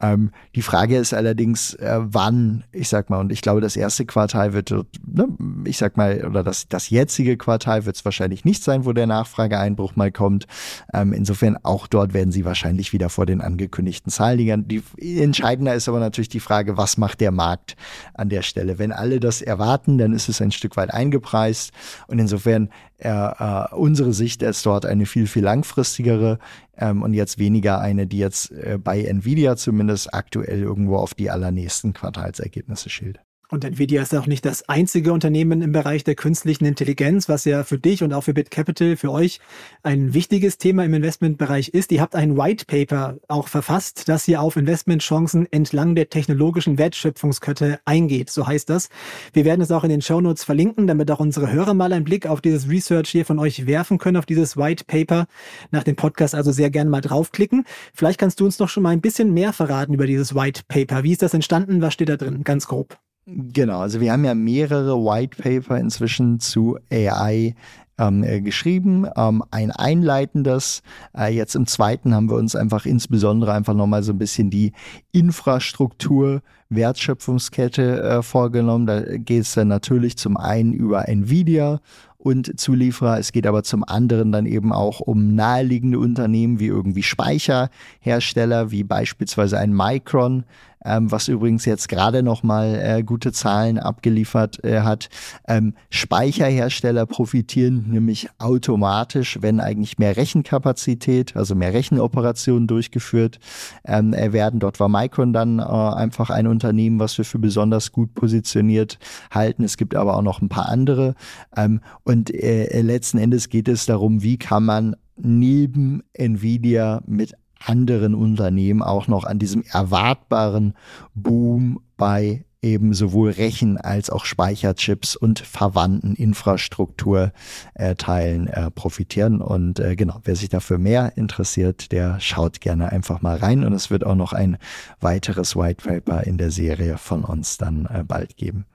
Ähm, 0.00 0.30
die 0.54 0.62
Frage 0.62 0.96
ist 0.96 1.12
allerdings, 1.12 1.74
äh, 1.74 1.98
wann, 2.00 2.64
ich 2.72 2.88
sag 2.88 3.10
mal, 3.10 3.18
und 3.18 3.32
ich 3.32 3.42
glaube, 3.42 3.60
das 3.60 3.76
erste 3.76 4.06
Quartal 4.06 4.52
wird, 4.52 4.70
ne, 4.70 5.28
ich 5.64 5.78
sag 5.78 5.96
mal, 5.96 6.24
oder 6.26 6.42
das, 6.42 6.68
das 6.68 6.90
jetzige 6.90 7.36
Quartal 7.36 7.84
wird 7.86 7.96
es 7.96 8.04
wahrscheinlich 8.04 8.44
nicht 8.44 8.62
sein, 8.62 8.84
wo 8.84 8.92
der 8.92 9.06
Nachfrageeinbruch 9.06 9.96
mal 9.96 10.10
kommt. 10.10 10.46
Ähm, 10.94 11.12
insofern 11.12 11.58
auch 11.62 11.86
dort 11.86 12.14
werden 12.14 12.32
sie 12.32 12.44
wahrscheinlich 12.44 12.92
wieder 12.92 13.08
vor 13.08 13.26
den 13.26 13.40
angekündigten 13.40 14.10
Zahlen 14.10 14.38
liegen. 14.38 14.68
Die, 14.68 14.82
entscheidender 15.20 15.74
ist 15.74 15.88
aber 15.88 16.00
natürlich 16.00 16.28
die 16.28 16.40
Frage, 16.40 16.76
was 16.76 16.96
macht 16.96 17.20
der 17.20 17.32
Markt 17.32 17.76
an 18.14 18.28
der 18.28 18.42
Stelle? 18.42 18.78
Wenn 18.78 18.92
alle 18.92 19.20
das 19.20 19.42
erwarten, 19.42 19.98
dann 19.98 20.12
ist 20.12 20.28
es 20.28 20.40
ein 20.40 20.52
Stück 20.52 20.76
weit 20.76 20.92
eingepreist 20.92 21.72
und 22.06 22.18
insofern 22.18 22.70
äh, 23.00 23.74
unsere 23.74 24.12
Sicht 24.12 24.42
ist 24.42 24.64
dort 24.66 24.86
eine 24.86 25.06
viel, 25.06 25.26
viel 25.26 25.44
langfristigere 25.44 26.38
ähm, 26.76 27.02
und 27.02 27.14
jetzt 27.14 27.38
weniger 27.38 27.80
eine, 27.80 28.06
die 28.06 28.18
jetzt 28.18 28.50
äh, 28.52 28.78
bei 28.82 29.02
Nvidia 29.02 29.56
zumindest 29.56 30.12
aktuell 30.14 30.60
irgendwo 30.60 30.96
auf 30.96 31.14
die 31.14 31.30
allernächsten 31.30 31.92
Quartalsergebnisse 31.92 32.90
schielt. 32.90 33.20
Und 33.50 33.64
Nvidia 33.64 34.02
ist 34.02 34.14
auch 34.14 34.28
nicht 34.28 34.44
das 34.44 34.68
einzige 34.68 35.12
Unternehmen 35.12 35.60
im 35.60 35.72
Bereich 35.72 36.04
der 36.04 36.14
künstlichen 36.14 36.64
Intelligenz, 36.64 37.28
was 37.28 37.44
ja 37.44 37.64
für 37.64 37.78
dich 37.78 38.04
und 38.04 38.12
auch 38.12 38.22
für 38.22 38.32
BitCapital, 38.32 38.96
für 38.96 39.10
euch 39.10 39.40
ein 39.82 40.14
wichtiges 40.14 40.56
Thema 40.58 40.84
im 40.84 40.94
Investmentbereich 40.94 41.70
ist. 41.70 41.90
Ihr 41.90 42.00
habt 42.00 42.14
ein 42.14 42.36
White 42.36 42.66
Paper 42.66 43.18
auch 43.26 43.48
verfasst, 43.48 44.08
das 44.08 44.24
hier 44.24 44.40
auf 44.40 44.56
Investmentchancen 44.56 45.50
entlang 45.50 45.96
der 45.96 46.10
technologischen 46.10 46.78
Wertschöpfungskette 46.78 47.80
eingeht. 47.84 48.30
So 48.30 48.46
heißt 48.46 48.70
das. 48.70 48.88
Wir 49.32 49.44
werden 49.44 49.62
es 49.62 49.72
auch 49.72 49.82
in 49.82 49.90
den 49.90 50.02
Show 50.02 50.20
Notes 50.20 50.44
verlinken, 50.44 50.86
damit 50.86 51.10
auch 51.10 51.18
unsere 51.18 51.50
Hörer 51.50 51.74
mal 51.74 51.92
einen 51.92 52.04
Blick 52.04 52.28
auf 52.28 52.40
dieses 52.40 52.68
Research 52.68 53.10
hier 53.10 53.24
von 53.24 53.40
euch 53.40 53.66
werfen 53.66 53.98
können, 53.98 54.16
auf 54.16 54.26
dieses 54.26 54.56
White 54.56 54.84
Paper. 54.86 55.26
Nach 55.72 55.82
dem 55.82 55.96
Podcast 55.96 56.36
also 56.36 56.52
sehr 56.52 56.70
gerne 56.70 56.88
mal 56.88 57.00
draufklicken. 57.00 57.64
Vielleicht 57.94 58.20
kannst 58.20 58.38
du 58.38 58.44
uns 58.44 58.60
noch 58.60 58.68
schon 58.68 58.84
mal 58.84 58.90
ein 58.90 59.00
bisschen 59.00 59.34
mehr 59.34 59.52
verraten 59.52 59.94
über 59.94 60.06
dieses 60.06 60.36
White 60.36 60.62
Paper. 60.68 61.02
Wie 61.02 61.12
ist 61.12 61.22
das 61.22 61.34
entstanden? 61.34 61.82
Was 61.82 61.94
steht 61.94 62.10
da 62.10 62.16
drin? 62.16 62.44
Ganz 62.44 62.68
grob. 62.68 62.96
Genau, 63.32 63.80
also 63.80 64.00
wir 64.00 64.12
haben 64.12 64.24
ja 64.24 64.34
mehrere 64.34 64.96
White 64.96 65.40
Paper 65.40 65.78
inzwischen 65.78 66.40
zu 66.40 66.78
AI 66.90 67.54
ähm, 67.96 68.24
äh, 68.24 68.40
geschrieben, 68.40 69.06
ähm, 69.16 69.44
ein 69.50 69.70
einleitendes. 69.70 70.82
Äh, 71.16 71.32
jetzt 71.34 71.54
im 71.54 71.66
zweiten 71.66 72.14
haben 72.14 72.28
wir 72.28 72.36
uns 72.36 72.56
einfach 72.56 72.86
insbesondere 72.86 73.52
einfach 73.52 73.74
nochmal 73.74 74.02
so 74.02 74.12
ein 74.12 74.18
bisschen 74.18 74.50
die 74.50 74.72
Infrastruktur, 75.12 76.42
Wertschöpfungskette 76.70 78.02
äh, 78.02 78.22
vorgenommen. 78.22 78.86
Da 78.86 79.00
geht 79.00 79.42
es 79.42 79.54
dann 79.54 79.68
natürlich 79.68 80.16
zum 80.16 80.36
einen 80.36 80.72
über 80.72 81.08
Nvidia 81.08 81.80
und 82.16 82.58
Zulieferer. 82.58 83.18
Es 83.18 83.32
geht 83.32 83.46
aber 83.46 83.62
zum 83.62 83.84
anderen 83.84 84.32
dann 84.32 84.46
eben 84.46 84.72
auch 84.72 85.00
um 85.00 85.34
naheliegende 85.34 85.98
Unternehmen 85.98 86.58
wie 86.58 86.66
irgendwie 86.66 87.02
Speicherhersteller, 87.02 88.70
wie 88.70 88.82
beispielsweise 88.82 89.58
ein 89.58 89.74
Micron, 89.74 90.44
ähm, 90.84 91.10
was 91.10 91.28
übrigens 91.28 91.64
jetzt 91.64 91.88
gerade 91.88 92.22
noch 92.22 92.42
mal 92.42 92.74
äh, 92.74 93.02
gute 93.02 93.32
Zahlen 93.32 93.78
abgeliefert 93.78 94.62
äh, 94.64 94.80
hat. 94.80 95.08
Ähm, 95.46 95.74
Speicherhersteller 95.90 97.06
profitieren 97.06 97.86
nämlich 97.88 98.28
automatisch, 98.38 99.38
wenn 99.40 99.60
eigentlich 99.60 99.98
mehr 99.98 100.16
Rechenkapazität, 100.16 101.36
also 101.36 101.54
mehr 101.54 101.74
Rechenoperationen 101.74 102.66
durchgeführt 102.66 103.38
ähm, 103.84 104.12
werden. 104.12 104.60
Dort 104.60 104.80
war 104.80 104.88
Micron 104.88 105.32
dann 105.32 105.58
äh, 105.58 105.62
einfach 105.62 106.30
ein 106.30 106.46
Unternehmen, 106.46 106.98
was 106.98 107.16
wir 107.18 107.24
für 107.24 107.38
besonders 107.38 107.92
gut 107.92 108.14
positioniert 108.14 108.98
halten. 109.30 109.64
Es 109.64 109.76
gibt 109.76 109.94
aber 109.94 110.16
auch 110.16 110.22
noch 110.22 110.40
ein 110.40 110.48
paar 110.48 110.68
andere. 110.68 111.14
Ähm, 111.56 111.80
und 112.04 112.32
äh, 112.32 112.80
letzten 112.80 113.18
Endes 113.18 113.48
geht 113.48 113.68
es 113.68 113.86
darum, 113.86 114.22
wie 114.22 114.38
kann 114.38 114.64
man 114.64 114.96
neben 115.16 116.02
Nvidia 116.14 117.02
mit 117.06 117.34
anderen 117.64 118.14
Unternehmen 118.14 118.82
auch 118.82 119.08
noch 119.08 119.24
an 119.24 119.38
diesem 119.38 119.64
erwartbaren 119.70 120.74
Boom 121.14 121.80
bei 121.96 122.44
eben 122.62 122.94
sowohl 122.94 123.30
Rechen 123.30 123.78
als 123.78 124.10
auch 124.10 124.24
Speicherchips 124.24 125.16
und 125.16 125.40
verwandten 125.40 126.14
Infrastrukturteilen 126.14 128.46
äh, 128.46 128.66
äh, 128.66 128.70
profitieren. 128.70 129.40
Und 129.40 129.80
äh, 129.80 129.96
genau, 129.96 130.20
wer 130.24 130.36
sich 130.36 130.50
dafür 130.50 130.78
mehr 130.78 131.16
interessiert, 131.16 131.90
der 131.92 132.20
schaut 132.20 132.60
gerne 132.60 132.92
einfach 132.92 133.22
mal 133.22 133.36
rein. 133.36 133.64
Und 133.64 133.72
es 133.72 133.90
wird 133.90 134.04
auch 134.04 134.14
noch 134.14 134.32
ein 134.32 134.58
weiteres 135.00 135.56
White 135.56 135.88
Paper 135.88 136.24
in 136.24 136.36
der 136.36 136.50
Serie 136.50 136.98
von 136.98 137.24
uns 137.24 137.58
dann 137.58 137.86
äh, 137.86 138.04
bald 138.04 138.36
geben. 138.36 138.66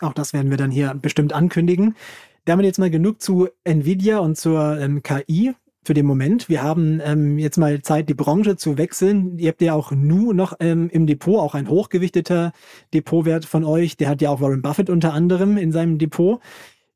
Auch 0.00 0.14
das 0.14 0.32
werden 0.32 0.50
wir 0.50 0.56
dann 0.56 0.70
hier 0.70 0.94
bestimmt 0.94 1.32
ankündigen. 1.32 1.94
Damit 2.46 2.66
jetzt 2.66 2.78
mal 2.78 2.90
genug 2.90 3.22
zu 3.22 3.48
Nvidia 3.64 4.18
und 4.18 4.36
zur 4.36 4.78
ähm, 4.78 5.02
KI 5.02 5.54
für 5.84 5.94
den 5.94 6.06
Moment. 6.06 6.48
Wir 6.48 6.62
haben 6.62 7.00
ähm, 7.04 7.38
jetzt 7.38 7.58
mal 7.58 7.82
Zeit, 7.82 8.08
die 8.08 8.14
Branche 8.14 8.56
zu 8.56 8.78
wechseln. 8.78 9.38
Ihr 9.38 9.48
habt 9.48 9.62
ja 9.62 9.74
auch 9.74 9.92
Nu 9.92 10.32
noch 10.32 10.54
ähm, 10.60 10.88
im 10.90 11.06
Depot, 11.06 11.38
auch 11.38 11.54
ein 11.54 11.68
hochgewichteter 11.68 12.52
Depotwert 12.92 13.44
von 13.44 13.64
euch. 13.64 13.96
Der 13.96 14.08
hat 14.08 14.22
ja 14.22 14.30
auch 14.30 14.40
Warren 14.40 14.62
Buffett 14.62 14.90
unter 14.90 15.12
anderem 15.12 15.56
in 15.56 15.72
seinem 15.72 15.98
Depot. 15.98 16.40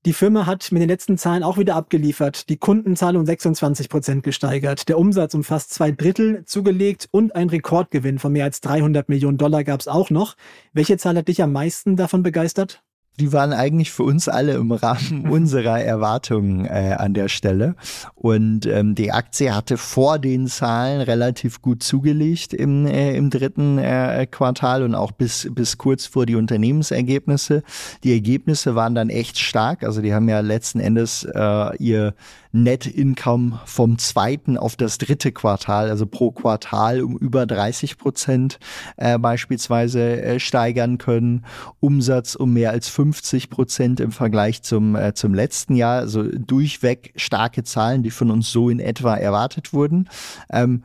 Die 0.07 0.13
Firma 0.13 0.47
hat 0.47 0.71
mit 0.73 0.81
den 0.81 0.89
letzten 0.89 1.19
Zahlen 1.19 1.43
auch 1.43 1.59
wieder 1.59 1.75
abgeliefert. 1.75 2.49
Die 2.49 2.57
Kundenzahl 2.57 3.17
um 3.17 3.27
26 3.27 3.89
Prozent 3.89 4.23
gesteigert, 4.23 4.89
der 4.89 4.99
Umsatz 4.99 5.35
um 5.35 5.45
fast 5.45 5.75
zwei 5.75 5.91
Drittel 5.91 6.45
zugelegt 6.45 7.09
und 7.11 7.35
ein 7.35 7.51
Rekordgewinn 7.51 8.19
von 8.19 8.33
mehr 8.33 8.45
als 8.45 8.61
300 8.61 9.09
Millionen 9.09 9.39
Dollar 9.39 9.65
gab 9.65 9.81
es 9.81 9.89
auch 9.89 10.11
noch. 10.11 10.37
Welche 10.73 10.97
Zahl 10.99 11.17
hat 11.17 11.29
dich 11.29 11.43
am 11.43 11.53
meisten 11.53 11.97
davon 11.97 12.23
begeistert? 12.23 12.83
Die 13.19 13.33
waren 13.33 13.53
eigentlich 13.53 13.91
für 13.91 14.05
uns 14.05 14.29
alle 14.29 14.55
im 14.55 14.73
Rahmen 14.73 15.29
unserer 15.31 15.81
Erwartungen 15.81 16.65
äh, 16.65 16.95
an 16.97 17.15
der 17.15 17.29
Stelle. 17.29 17.75
Und 18.15 18.67
ähm, 18.67 18.95
die 18.95 19.13
Aktie 19.13 19.55
hatte 19.55 19.77
vor 19.77 20.19
den 20.19 20.47
Zahlen 20.47 21.01
relativ 21.01 21.61
gut 21.61 21.83
zugelegt 21.83 22.55
im, 22.55 22.87
äh, 22.87 23.17
im 23.17 23.31
dritten 23.31 23.79
äh, 23.79 24.27
Quartal 24.31 24.83
und 24.83 24.95
auch 24.95 25.13
bis, 25.13 25.49
bis 25.53 25.79
kurz 25.79 26.07
vor 26.07 26.27
die 26.27 26.37
Unternehmensergebnisse. 26.37 27.63
Die 28.05 28.13
Ergebnisse 28.13 28.75
waren 28.75 28.95
dann 28.95 29.11
echt 29.11 29.39
stark. 29.39 29.83
Also 29.83 30.01
die 30.01 30.15
haben 30.15 30.29
ja 30.29 30.41
letzten 30.41 30.81
Endes 30.81 31.25
äh, 31.25 31.77
ihr 31.77 32.15
Net 32.53 32.87
Income 32.87 33.61
vom 33.67 33.99
zweiten 33.99 34.57
auf 34.57 34.77
das 34.77 34.99
dritte 34.99 35.33
Quartal, 35.33 35.91
also 35.91 36.07
pro 36.07 36.31
Quartal 36.31 37.03
um 37.03 37.17
über 37.17 37.47
30 37.47 37.99
Prozent 37.99 38.59
äh, 38.97 39.19
beispielsweise 39.19 40.23
äh, 40.23 40.41
steigern 40.41 40.99
können. 40.99 41.45
Umsatz 41.81 42.35
um 42.35 42.53
mehr 42.53 42.71
als 42.71 42.89
50 42.89 43.51
Prozent 43.51 44.01
im 44.01 44.13
Vergleich 44.13 44.63
zum, 44.63 44.97
äh, 44.97 45.15
zum 45.15 45.35
letzten 45.35 45.75
Jahr. 45.75 45.99
Also 46.01 46.23
durchweg 46.23 47.13
starke 47.17 47.65
Zahlen, 47.65 48.03
die 48.03 48.11
von 48.11 48.31
uns 48.31 48.51
so 48.51 48.71
in 48.71 48.81
etwa 48.81 49.17
erwartet 49.17 49.73
wurden. 49.73 50.09
Ähm, 50.51 50.85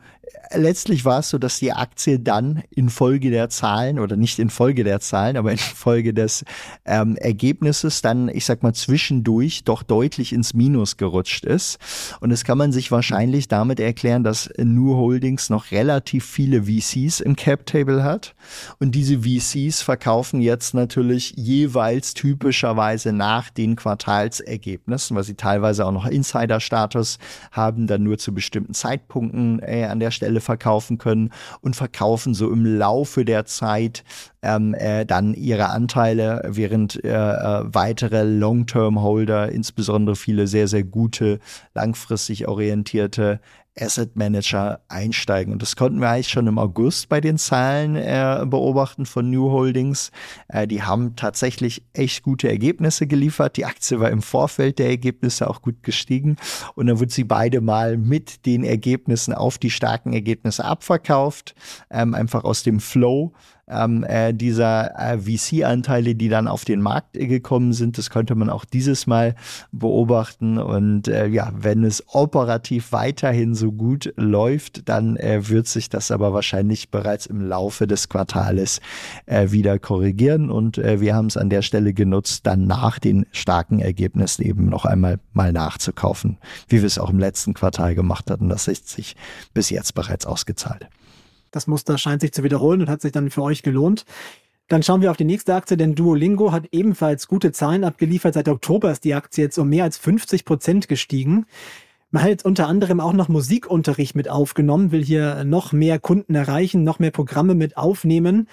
letztlich 0.52 1.04
war 1.04 1.20
es 1.20 1.30
so, 1.30 1.38
dass 1.38 1.58
die 1.58 1.72
Aktie 1.72 2.18
dann 2.18 2.62
infolge 2.70 3.30
der 3.30 3.48
Zahlen 3.48 3.98
oder 3.98 4.16
nicht 4.16 4.38
infolge 4.38 4.84
der 4.84 5.00
Zahlen, 5.00 5.36
aber 5.36 5.52
infolge 5.52 6.14
des 6.14 6.44
ähm, 6.84 7.16
Ergebnisses 7.16 8.02
dann, 8.02 8.28
ich 8.28 8.44
sag 8.44 8.62
mal, 8.62 8.74
zwischendurch 8.74 9.64
doch 9.64 9.82
deutlich 9.82 10.32
ins 10.32 10.54
Minus 10.54 10.96
gerutscht 10.96 11.44
ist. 11.44 11.53
Und 12.20 12.30
das 12.30 12.44
kann 12.44 12.58
man 12.58 12.72
sich 12.72 12.90
wahrscheinlich 12.90 13.48
damit 13.48 13.80
erklären, 13.80 14.24
dass 14.24 14.50
New 14.58 14.96
Holdings 14.96 15.50
noch 15.50 15.70
relativ 15.70 16.24
viele 16.24 16.64
VCs 16.64 17.20
im 17.20 17.36
Cap 17.36 17.66
Table 17.66 18.02
hat. 18.02 18.34
Und 18.78 18.94
diese 18.94 19.20
VCs 19.20 19.82
verkaufen 19.82 20.40
jetzt 20.40 20.74
natürlich 20.74 21.34
jeweils 21.36 22.14
typischerweise 22.14 23.12
nach 23.12 23.50
den 23.50 23.76
Quartalsergebnissen, 23.76 25.16
weil 25.16 25.24
sie 25.24 25.34
teilweise 25.34 25.86
auch 25.86 25.92
noch 25.92 26.06
Insider-Status 26.06 27.18
haben, 27.52 27.86
dann 27.86 28.02
nur 28.02 28.18
zu 28.18 28.34
bestimmten 28.34 28.74
Zeitpunkten 28.74 29.60
äh, 29.60 29.84
an 29.84 30.00
der 30.00 30.10
Stelle 30.10 30.40
verkaufen 30.40 30.98
können 30.98 31.30
und 31.60 31.76
verkaufen 31.76 32.34
so 32.34 32.50
im 32.50 32.64
Laufe 32.64 33.24
der 33.24 33.44
Zeit 33.44 34.04
ähm, 34.44 34.74
äh, 34.74 35.04
dann 35.04 35.34
ihre 35.34 35.70
Anteile, 35.70 36.42
während 36.46 37.02
äh, 37.04 37.08
äh, 37.08 37.62
weitere 37.64 38.22
Long-Term-Holder, 38.22 39.50
insbesondere 39.50 40.16
viele 40.16 40.46
sehr, 40.46 40.68
sehr 40.68 40.84
gute, 40.84 41.40
langfristig 41.74 42.46
orientierte 42.46 43.40
Asset 43.78 44.16
Manager 44.16 44.80
einsteigen. 44.88 45.52
Und 45.52 45.62
das 45.62 45.76
konnten 45.76 46.00
wir 46.00 46.10
eigentlich 46.10 46.28
schon 46.28 46.46
im 46.46 46.58
August 46.58 47.08
bei 47.08 47.20
den 47.20 47.38
Zahlen 47.38 47.96
äh, 47.96 48.44
beobachten 48.46 49.06
von 49.06 49.30
New 49.30 49.50
Holdings. 49.50 50.12
Äh, 50.48 50.66
die 50.66 50.82
haben 50.82 51.16
tatsächlich 51.16 51.84
echt 51.92 52.22
gute 52.22 52.48
Ergebnisse 52.48 53.06
geliefert. 53.06 53.56
Die 53.56 53.64
Aktie 53.64 53.98
war 53.98 54.10
im 54.10 54.22
Vorfeld 54.22 54.78
der 54.78 54.88
Ergebnisse 54.88 55.48
auch 55.48 55.60
gut 55.62 55.82
gestiegen. 55.82 56.36
Und 56.74 56.86
dann 56.86 57.00
wurde 57.00 57.12
sie 57.12 57.24
beide 57.24 57.60
mal 57.60 57.96
mit 57.96 58.46
den 58.46 58.64
Ergebnissen 58.64 59.34
auf 59.34 59.58
die 59.58 59.70
starken 59.70 60.12
Ergebnisse 60.12 60.64
abverkauft. 60.64 61.54
Ähm, 61.90 62.14
einfach 62.14 62.44
aus 62.44 62.62
dem 62.62 62.80
Flow 62.80 63.32
ähm, 63.68 64.04
äh, 64.04 64.34
dieser 64.34 64.92
äh, 64.98 65.18
VC-Anteile, 65.18 66.14
die 66.14 66.28
dann 66.28 66.48
auf 66.48 66.64
den 66.64 66.82
Markt 66.82 67.16
äh, 67.16 67.26
gekommen 67.26 67.72
sind. 67.72 67.96
Das 67.98 68.10
konnte 68.10 68.34
man 68.34 68.50
auch 68.50 68.64
dieses 68.64 69.06
Mal 69.06 69.34
beobachten. 69.72 70.58
Und 70.58 71.08
äh, 71.08 71.26
ja, 71.26 71.52
wenn 71.54 71.84
es 71.84 72.04
operativ 72.08 72.92
weiterhin 72.92 73.54
so 73.54 73.63
gut 73.72 74.12
läuft, 74.16 74.88
dann 74.88 75.16
äh, 75.16 75.48
wird 75.48 75.66
sich 75.66 75.88
das 75.88 76.10
aber 76.10 76.32
wahrscheinlich 76.32 76.90
bereits 76.90 77.26
im 77.26 77.40
Laufe 77.40 77.86
des 77.86 78.08
Quartales 78.08 78.80
äh, 79.26 79.50
wieder 79.50 79.78
korrigieren. 79.78 80.50
Und 80.50 80.78
äh, 80.78 81.00
wir 81.00 81.14
haben 81.14 81.26
es 81.26 81.36
an 81.36 81.50
der 81.50 81.62
Stelle 81.62 81.92
genutzt, 81.92 82.46
dann 82.46 82.66
nach 82.66 82.98
den 82.98 83.26
starken 83.32 83.80
Ergebnissen 83.80 84.42
eben 84.42 84.66
noch 84.66 84.84
einmal 84.84 85.18
mal 85.32 85.52
nachzukaufen, 85.52 86.38
wie 86.68 86.80
wir 86.80 86.86
es 86.86 86.98
auch 86.98 87.10
im 87.10 87.18
letzten 87.18 87.54
Quartal 87.54 87.94
gemacht 87.94 88.30
hatten. 88.30 88.48
Das 88.48 88.68
ist 88.68 88.88
sich 88.88 89.16
bis 89.52 89.70
jetzt 89.70 89.94
bereits 89.94 90.26
ausgezahlt. 90.26 90.88
Das 91.50 91.66
Muster 91.66 91.98
scheint 91.98 92.20
sich 92.20 92.32
zu 92.32 92.42
wiederholen 92.42 92.80
und 92.80 92.88
hat 92.88 93.00
sich 93.00 93.12
dann 93.12 93.30
für 93.30 93.42
euch 93.42 93.62
gelohnt. 93.62 94.04
Dann 94.68 94.82
schauen 94.82 95.02
wir 95.02 95.10
auf 95.10 95.16
die 95.18 95.24
nächste 95.24 95.54
Aktie, 95.54 95.76
denn 95.76 95.94
Duolingo 95.94 96.50
hat 96.50 96.68
ebenfalls 96.72 97.28
gute 97.28 97.52
Zahlen 97.52 97.84
abgeliefert. 97.84 98.34
Seit 98.34 98.48
Oktober 98.48 98.90
ist 98.90 99.04
die 99.04 99.14
Aktie 99.14 99.44
jetzt 99.44 99.58
um 99.58 99.68
mehr 99.68 99.84
als 99.84 99.98
50 99.98 100.46
Prozent 100.46 100.88
gestiegen. 100.88 101.46
Man 102.14 102.22
hat 102.22 102.30
jetzt 102.30 102.44
unter 102.44 102.68
anderem 102.68 103.00
auch 103.00 103.12
noch 103.12 103.28
Musikunterricht 103.28 104.14
mit 104.14 104.28
aufgenommen, 104.28 104.92
will 104.92 105.04
hier 105.04 105.42
noch 105.42 105.72
mehr 105.72 105.98
Kunden 105.98 106.36
erreichen, 106.36 106.84
noch 106.84 107.00
mehr 107.00 107.10
Programme 107.10 107.56
mit 107.56 107.76
aufnehmen. 107.76 108.46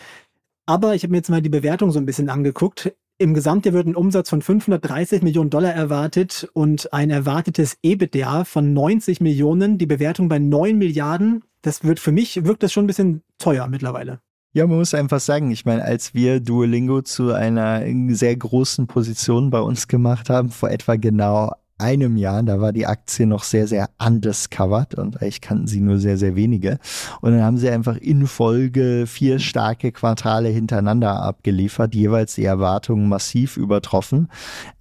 Aber 0.66 0.96
ich 0.96 1.04
habe 1.04 1.12
mir 1.12 1.18
jetzt 1.18 1.30
mal 1.30 1.44
die 1.44 1.50
Bewertung 1.50 1.92
so 1.92 2.00
ein 2.00 2.08
bisschen 2.08 2.30
angeguckt. 2.30 2.92
Im 3.20 3.36
Gesamtjahr 3.36 3.76
wird 3.76 3.86
ein 3.86 3.96
Umsatz 3.96 4.32
von 4.32 4.42
530 4.42 5.22
Millionen 5.22 5.52
Dollar 5.52 5.74
erwartet 5.74 6.50
und 6.54 6.92
ein 6.92 7.12
erwartetes 7.12 7.78
EBITDA 7.84 8.46
von 8.46 8.74
90 8.74 9.22
Millionen. 9.22 9.78
Die 9.78 9.86
Bewertung 9.86 10.28
bei 10.28 10.40
9 10.40 10.76
Milliarden. 10.76 11.44
Das 11.62 11.84
wird 11.84 12.00
für 12.00 12.12
mich, 12.12 12.44
wirkt 12.44 12.64
das 12.64 12.74
schon 12.74 12.86
ein 12.86 12.88
bisschen 12.88 13.22
teuer 13.38 13.68
mittlerweile. 13.68 14.22
Ja, 14.54 14.66
man 14.66 14.80
muss 14.80 14.96
einfach 14.96 15.20
sagen, 15.20 15.52
ich 15.52 15.66
meine, 15.66 15.84
als 15.84 16.16
wir 16.16 16.40
Duolingo 16.40 17.04
zu 17.04 17.32
einer 17.32 17.84
sehr 18.16 18.36
großen 18.36 18.88
Position 18.88 19.52
bei 19.52 19.62
uns 19.62 19.88
gemacht 19.88 20.32
haben, 20.32 20.50
vor 20.50 20.72
etwa 20.72 20.96
genau 20.96 21.52
einem 21.82 22.16
Jahr, 22.16 22.44
da 22.44 22.62
war 22.62 22.72
die 22.72 22.86
Aktie 22.86 23.26
noch 23.26 23.44
sehr, 23.44 23.68
sehr 23.68 23.90
undiscovered 24.00 24.96
und 24.96 25.22
eigentlich 25.22 25.42
kannten 25.42 25.68
sie 25.68 25.82
nur 25.82 25.98
sehr, 25.98 26.18
sehr 26.18 26.36
wenige. 26.36 26.80
Und 27.22 27.32
dann 27.32 27.42
haben 27.42 27.58
sie 27.58 27.70
einfach 27.70 27.98
in 27.98 28.28
Folge 28.28 29.06
vier 29.08 29.40
starke 29.40 29.92
Quartale 29.92 30.50
hintereinander 30.50 31.22
abgeliefert, 31.22 31.96
jeweils 31.96 32.36
die 32.36 32.46
Erwartungen 32.46 33.10
massiv 33.10 33.58
übertroffen. 33.58 34.30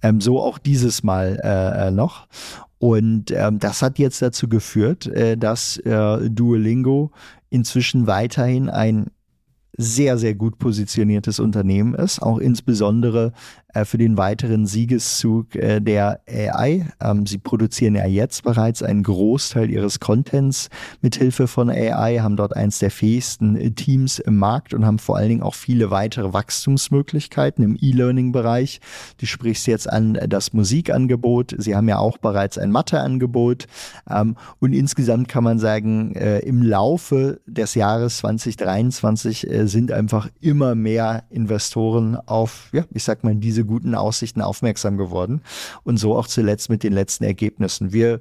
Ähm, 0.01 0.21
so 0.21 0.39
auch 0.39 0.57
dieses 0.57 1.03
Mal 1.03 1.39
äh, 1.43 1.87
äh 1.87 1.91
noch. 1.91 2.27
Und 2.77 3.31
ähm, 3.31 3.59
das 3.59 3.81
hat 3.81 3.99
jetzt 3.99 4.21
dazu 4.21 4.47
geführt, 4.47 5.07
äh, 5.07 5.37
dass 5.37 5.77
äh, 5.77 6.29
Duolingo 6.29 7.11
inzwischen 7.49 8.07
weiterhin 8.07 8.69
ein 8.69 9.11
sehr, 9.77 10.17
sehr 10.17 10.35
gut 10.35 10.57
positioniertes 10.57 11.39
Unternehmen 11.39 11.95
ist, 11.95 12.21
auch 12.21 12.37
insbesondere 12.37 13.33
für 13.85 13.97
den 13.97 14.17
weiteren 14.17 14.65
Siegeszug 14.65 15.55
äh, 15.55 15.79
der 15.79 16.21
AI. 16.27 16.87
Ähm, 17.01 17.25
sie 17.25 17.37
produzieren 17.37 17.95
ja 17.95 18.05
jetzt 18.05 18.43
bereits 18.43 18.83
einen 18.83 19.03
Großteil 19.03 19.69
ihres 19.69 19.99
Contents 19.99 20.69
mit 21.01 21.15
Hilfe 21.15 21.47
von 21.47 21.69
AI, 21.69 22.19
haben 22.19 22.35
dort 22.35 22.55
eins 22.55 22.79
der 22.79 22.91
fähigsten 22.91 23.55
äh, 23.55 23.71
Teams 23.71 24.19
im 24.19 24.37
Markt 24.37 24.73
und 24.73 24.85
haben 24.85 24.99
vor 24.99 25.17
allen 25.17 25.29
Dingen 25.29 25.43
auch 25.43 25.55
viele 25.55 25.91
weitere 25.91 26.33
Wachstumsmöglichkeiten 26.33 27.63
im 27.63 27.77
E-Learning-Bereich. 27.79 28.79
Du 29.17 29.25
sprichst 29.25 29.67
jetzt 29.67 29.89
an 29.89 30.19
das 30.27 30.53
Musikangebot. 30.53 31.55
Sie 31.57 31.75
haben 31.75 31.87
ja 31.89 31.97
auch 31.97 32.17
bereits 32.17 32.57
ein 32.57 32.71
Mathe-Angebot. 32.71 33.67
Ähm, 34.09 34.35
und 34.59 34.73
insgesamt 34.73 35.27
kann 35.27 35.43
man 35.43 35.59
sagen, 35.59 36.13
im 36.13 36.63
Laufe 36.63 37.41
des 37.45 37.75
Jahres 37.75 38.17
2023 38.17 39.47
sind 39.63 39.91
einfach 39.91 40.29
immer 40.39 40.75
mehr 40.75 41.23
Investoren 41.29 42.15
auf, 42.15 42.69
ja, 42.73 42.83
ich 42.91 43.03
sag 43.03 43.23
mal, 43.23 43.35
diese 43.35 43.60
diese 43.61 43.65
guten 43.65 43.95
Aussichten 43.95 44.41
aufmerksam 44.41 44.97
geworden 44.97 45.41
und 45.83 45.97
so 45.97 46.15
auch 46.15 46.27
zuletzt 46.27 46.69
mit 46.69 46.83
den 46.83 46.93
letzten 46.93 47.23
Ergebnissen. 47.23 47.93
Wir 47.93 48.19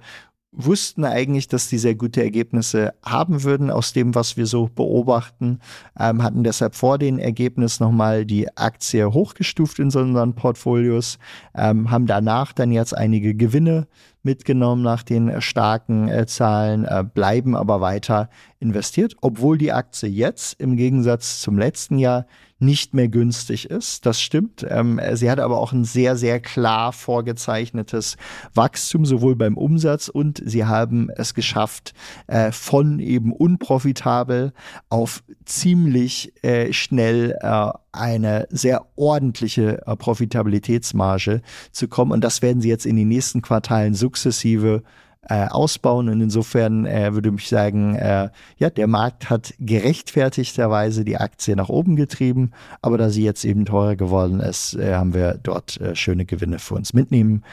wussten 0.52 1.04
eigentlich, 1.04 1.47
dass 1.47 1.68
die 1.68 1.78
sehr 1.78 1.94
gute 1.94 2.23
Ergebnisse 2.25 2.92
haben 3.04 3.44
würden 3.44 3.70
aus 3.70 3.92
dem, 3.92 4.16
was 4.16 4.37
wir 4.37 4.47
so 4.47 4.68
beobachten, 4.75 5.61
ähm, 5.99 6.25
hatten 6.25 6.42
deshalb 6.42 6.75
vor 6.75 6.99
den 6.99 7.20
Ergebnissen 7.20 7.85
nochmal 7.85 8.26
die 8.26 8.49
Aktie 8.56 9.12
hochgestuft 9.12 9.78
in 9.78 9.90
so 9.90 10.00
unseren 10.00 10.35
Portfolios, 10.35 11.18
ähm, 11.54 11.90
haben 11.90 12.06
danach 12.06 12.52
dann 12.52 12.73
jetzt 12.73 12.97
einige 12.97 13.37
Gewinne 13.37 13.87
mitgenommen 14.25 14.82
nach 14.82 15.04
den 15.04 15.40
starken 15.40 16.09
äh, 16.09 16.26
Zahlen, 16.26 16.85
äh, 16.85 17.04
bleiben 17.04 17.54
aber 17.54 17.80
weiter 17.80 18.28
investiert, 18.59 19.14
obwohl 19.20 19.56
die 19.56 19.73
Aktie 19.73 20.09
jetzt 20.09 20.61
im 20.61 20.76
Gegensatz 20.76 21.40
zum 21.40 21.59
letzten 21.59 21.97
Jahr 21.97 22.26
nicht 22.60 22.94
mehr 22.94 23.08
günstig 23.08 23.70
ist. 23.70 24.06
Das 24.06 24.20
stimmt. 24.20 24.64
Ähm, 24.68 25.00
sie 25.14 25.30
hat 25.30 25.40
aber 25.40 25.58
auch 25.58 25.72
ein 25.72 25.84
sehr, 25.84 26.16
sehr 26.16 26.40
klar 26.40 26.92
vorgezeichnetes 26.92 28.16
Wachstum, 28.54 29.04
sowohl 29.04 29.34
beim 29.34 29.56
Umsatz 29.56 30.08
und 30.08 30.42
sie 30.44 30.66
haben 30.66 31.08
es 31.16 31.34
geschafft, 31.34 31.94
äh, 32.26 32.52
von 32.52 33.00
eben 33.00 33.32
unprofitabel 33.32 34.52
auf 34.90 35.22
ziemlich 35.44 36.32
äh, 36.44 36.72
schnell 36.72 37.36
äh, 37.40 37.70
eine 37.92 38.46
sehr 38.50 38.86
ordentliche 38.96 39.86
äh, 39.86 39.96
Profitabilitätsmarge 39.96 41.40
zu 41.72 41.88
kommen. 41.88 42.12
Und 42.12 42.22
das 42.22 42.42
werden 42.42 42.60
sie 42.60 42.68
jetzt 42.68 42.86
in 42.86 42.96
den 42.96 43.08
nächsten 43.08 43.42
Quartalen 43.42 43.94
sukzessive 43.94 44.82
äh, 45.28 45.46
ausbauen. 45.46 46.08
Und 46.08 46.20
insofern 46.20 46.86
äh, 46.86 47.14
würde 47.14 47.32
ich 47.36 47.48
sagen, 47.48 47.94
äh, 47.94 48.30
ja, 48.58 48.70
der 48.70 48.86
Markt 48.86 49.30
hat 49.30 49.54
gerechtfertigterweise 49.58 51.04
die 51.04 51.18
Aktie 51.18 51.56
nach 51.56 51.68
oben 51.68 51.96
getrieben, 51.96 52.52
aber 52.82 52.98
da 52.98 53.10
sie 53.10 53.24
jetzt 53.24 53.44
eben 53.44 53.64
teurer 53.64 53.96
geworden 53.96 54.40
ist, 54.40 54.74
äh, 54.74 54.94
haben 54.94 55.14
wir 55.14 55.38
dort 55.42 55.80
äh, 55.80 55.95
schöne 55.95 56.25
Gewinne 56.25 56.58
für 56.58 56.75
uns 56.75 56.92
mitnehmen, 56.92 57.45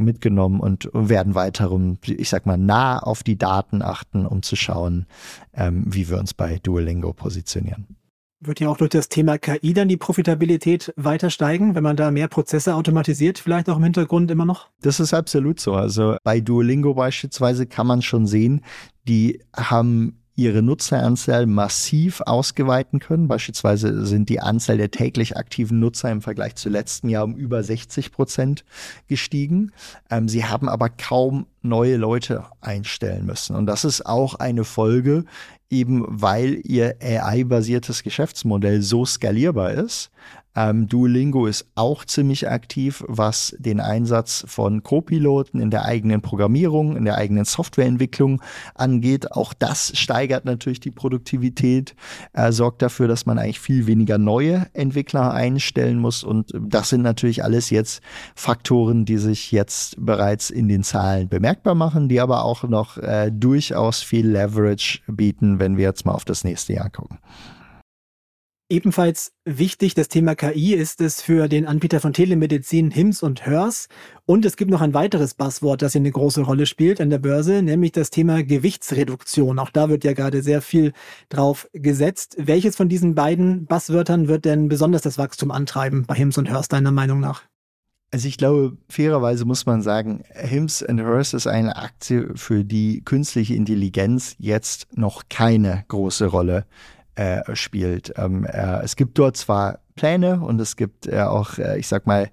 mitgenommen 0.00 0.60
und 0.60 0.88
werden 0.94 1.34
weiterum, 1.34 1.98
ich 2.06 2.30
sag 2.30 2.46
mal, 2.46 2.56
nah 2.56 2.98
auf 2.98 3.22
die 3.22 3.36
Daten 3.36 3.82
achten, 3.82 4.24
um 4.24 4.42
zu 4.42 4.56
schauen, 4.56 5.06
ähm, 5.54 5.84
wie 5.86 6.08
wir 6.08 6.18
uns 6.18 6.32
bei 6.32 6.58
Duolingo 6.62 7.12
positionieren. 7.12 7.86
Wird 8.46 8.60
ja 8.60 8.68
auch 8.68 8.76
durch 8.76 8.90
das 8.90 9.08
Thema 9.08 9.38
KI 9.38 9.72
dann 9.72 9.88
die 9.88 9.96
Profitabilität 9.96 10.92
weiter 10.96 11.30
steigen, 11.30 11.74
wenn 11.74 11.82
man 11.82 11.96
da 11.96 12.12
mehr 12.12 12.28
Prozesse 12.28 12.74
automatisiert, 12.74 13.38
vielleicht 13.38 13.68
auch 13.68 13.76
im 13.76 13.84
Hintergrund 13.84 14.30
immer 14.30 14.44
noch? 14.44 14.68
Das 14.82 15.00
ist 15.00 15.12
absolut 15.12 15.58
so. 15.58 15.74
Also 15.74 16.16
bei 16.22 16.40
Duolingo 16.40 16.94
beispielsweise 16.94 17.66
kann 17.66 17.88
man 17.88 18.02
schon 18.02 18.26
sehen, 18.26 18.62
die 19.08 19.40
haben 19.54 20.20
ihre 20.36 20.62
Nutzeranzahl 20.62 21.46
massiv 21.46 22.20
ausgeweiten 22.20 23.00
können. 23.00 23.26
Beispielsweise 23.26 24.04
sind 24.04 24.28
die 24.28 24.40
Anzahl 24.40 24.76
der 24.76 24.90
täglich 24.90 25.36
aktiven 25.36 25.80
Nutzer 25.80 26.12
im 26.12 26.20
Vergleich 26.20 26.54
zu 26.56 26.68
letzten 26.68 27.08
Jahr 27.08 27.24
um 27.24 27.34
über 27.34 27.62
60 27.62 28.12
Prozent 28.12 28.64
gestiegen. 29.08 29.72
Ähm, 30.10 30.28
sie 30.28 30.44
haben 30.44 30.68
aber 30.68 30.90
kaum 30.90 31.46
neue 31.62 31.96
Leute 31.96 32.44
einstellen 32.60 33.24
müssen. 33.24 33.56
Und 33.56 33.66
das 33.66 33.84
ist 33.84 34.04
auch 34.04 34.34
eine 34.34 34.64
Folge 34.64 35.24
eben 35.70 36.04
weil 36.06 36.60
ihr 36.64 36.96
AI-basiertes 37.00 38.02
Geschäftsmodell 38.02 38.82
so 38.82 39.04
skalierbar 39.04 39.72
ist, 39.72 40.10
ähm, 40.56 40.88
Duolingo 40.88 41.46
ist 41.46 41.66
auch 41.74 42.04
ziemlich 42.04 42.48
aktiv, 42.48 43.04
was 43.06 43.54
den 43.58 43.78
Einsatz 43.78 44.44
von 44.48 44.82
Co-Piloten 44.82 45.60
in 45.60 45.70
der 45.70 45.84
eigenen 45.84 46.22
Programmierung, 46.22 46.96
in 46.96 47.04
der 47.04 47.16
eigenen 47.16 47.44
Softwareentwicklung 47.44 48.42
angeht. 48.74 49.32
Auch 49.32 49.52
das 49.52 49.92
steigert 49.96 50.46
natürlich 50.46 50.80
die 50.80 50.90
Produktivität, 50.90 51.94
äh, 52.32 52.52
sorgt 52.52 52.80
dafür, 52.80 53.06
dass 53.06 53.26
man 53.26 53.38
eigentlich 53.38 53.60
viel 53.60 53.86
weniger 53.86 54.16
neue 54.16 54.66
Entwickler 54.72 55.34
einstellen 55.34 55.98
muss. 55.98 56.24
Und 56.24 56.50
das 56.58 56.88
sind 56.88 57.02
natürlich 57.02 57.44
alles 57.44 57.68
jetzt 57.70 58.02
Faktoren, 58.34 59.04
die 59.04 59.18
sich 59.18 59.52
jetzt 59.52 59.96
bereits 59.98 60.48
in 60.48 60.68
den 60.68 60.82
Zahlen 60.82 61.28
bemerkbar 61.28 61.74
machen, 61.74 62.08
die 62.08 62.20
aber 62.20 62.44
auch 62.44 62.62
noch 62.64 62.96
äh, 62.96 63.30
durchaus 63.30 64.02
viel 64.02 64.26
Leverage 64.26 65.00
bieten, 65.06 65.58
wenn 65.58 65.76
wir 65.76 65.84
jetzt 65.84 66.06
mal 66.06 66.12
auf 66.12 66.24
das 66.24 66.44
nächste 66.44 66.72
Jahr 66.72 66.88
gucken. 66.88 67.18
Ebenfalls 68.68 69.32
wichtig, 69.44 69.94
das 69.94 70.08
Thema 70.08 70.34
KI 70.34 70.74
ist 70.74 71.00
es 71.00 71.22
für 71.22 71.46
den 71.46 71.66
Anbieter 71.66 72.00
von 72.00 72.12
Telemedizin 72.12 72.90
HIMS 72.90 73.22
und 73.22 73.46
HERS. 73.46 73.86
Und 74.24 74.44
es 74.44 74.56
gibt 74.56 74.72
noch 74.72 74.80
ein 74.80 74.92
weiteres 74.92 75.34
Buzzword, 75.34 75.82
das 75.82 75.92
hier 75.92 76.00
eine 76.00 76.10
große 76.10 76.42
Rolle 76.42 76.66
spielt 76.66 77.00
an 77.00 77.08
der 77.08 77.20
Börse, 77.20 77.62
nämlich 77.62 77.92
das 77.92 78.10
Thema 78.10 78.42
Gewichtsreduktion. 78.42 79.60
Auch 79.60 79.70
da 79.70 79.88
wird 79.88 80.02
ja 80.02 80.14
gerade 80.14 80.42
sehr 80.42 80.62
viel 80.62 80.94
drauf 81.28 81.68
gesetzt. 81.74 82.34
Welches 82.40 82.74
von 82.74 82.88
diesen 82.88 83.14
beiden 83.14 83.66
Buzzwörtern 83.66 84.26
wird 84.26 84.44
denn 84.44 84.68
besonders 84.68 85.02
das 85.02 85.16
Wachstum 85.16 85.52
antreiben 85.52 86.04
bei 86.04 86.16
HIMS 86.16 86.36
und 86.36 86.48
HERS 86.48 86.66
deiner 86.66 86.90
Meinung 86.90 87.20
nach? 87.20 87.44
Also 88.10 88.26
ich 88.26 88.36
glaube, 88.36 88.76
fairerweise 88.88 89.44
muss 89.44 89.66
man 89.66 89.82
sagen, 89.82 90.24
Hims 90.32 90.82
and 90.82 91.00
Hers 91.00 91.34
ist 91.34 91.46
eine 91.46 91.76
Aktie, 91.76 92.30
für 92.34 92.64
die 92.64 93.02
künstliche 93.04 93.54
Intelligenz 93.54 94.34
jetzt 94.38 94.96
noch 94.96 95.24
keine 95.28 95.84
große 95.88 96.26
Rolle 96.26 96.66
äh, 97.16 97.54
spielt. 97.54 98.14
Ähm, 98.16 98.44
äh, 98.44 98.82
es 98.82 98.96
gibt 98.96 99.18
dort 99.18 99.36
zwar 99.36 99.80
Pläne 99.96 100.40
und 100.40 100.60
es 100.60 100.76
gibt 100.76 101.06
äh, 101.06 101.22
auch, 101.22 101.58
äh, 101.58 101.78
ich 101.78 101.88
sag 101.88 102.06
mal, 102.06 102.30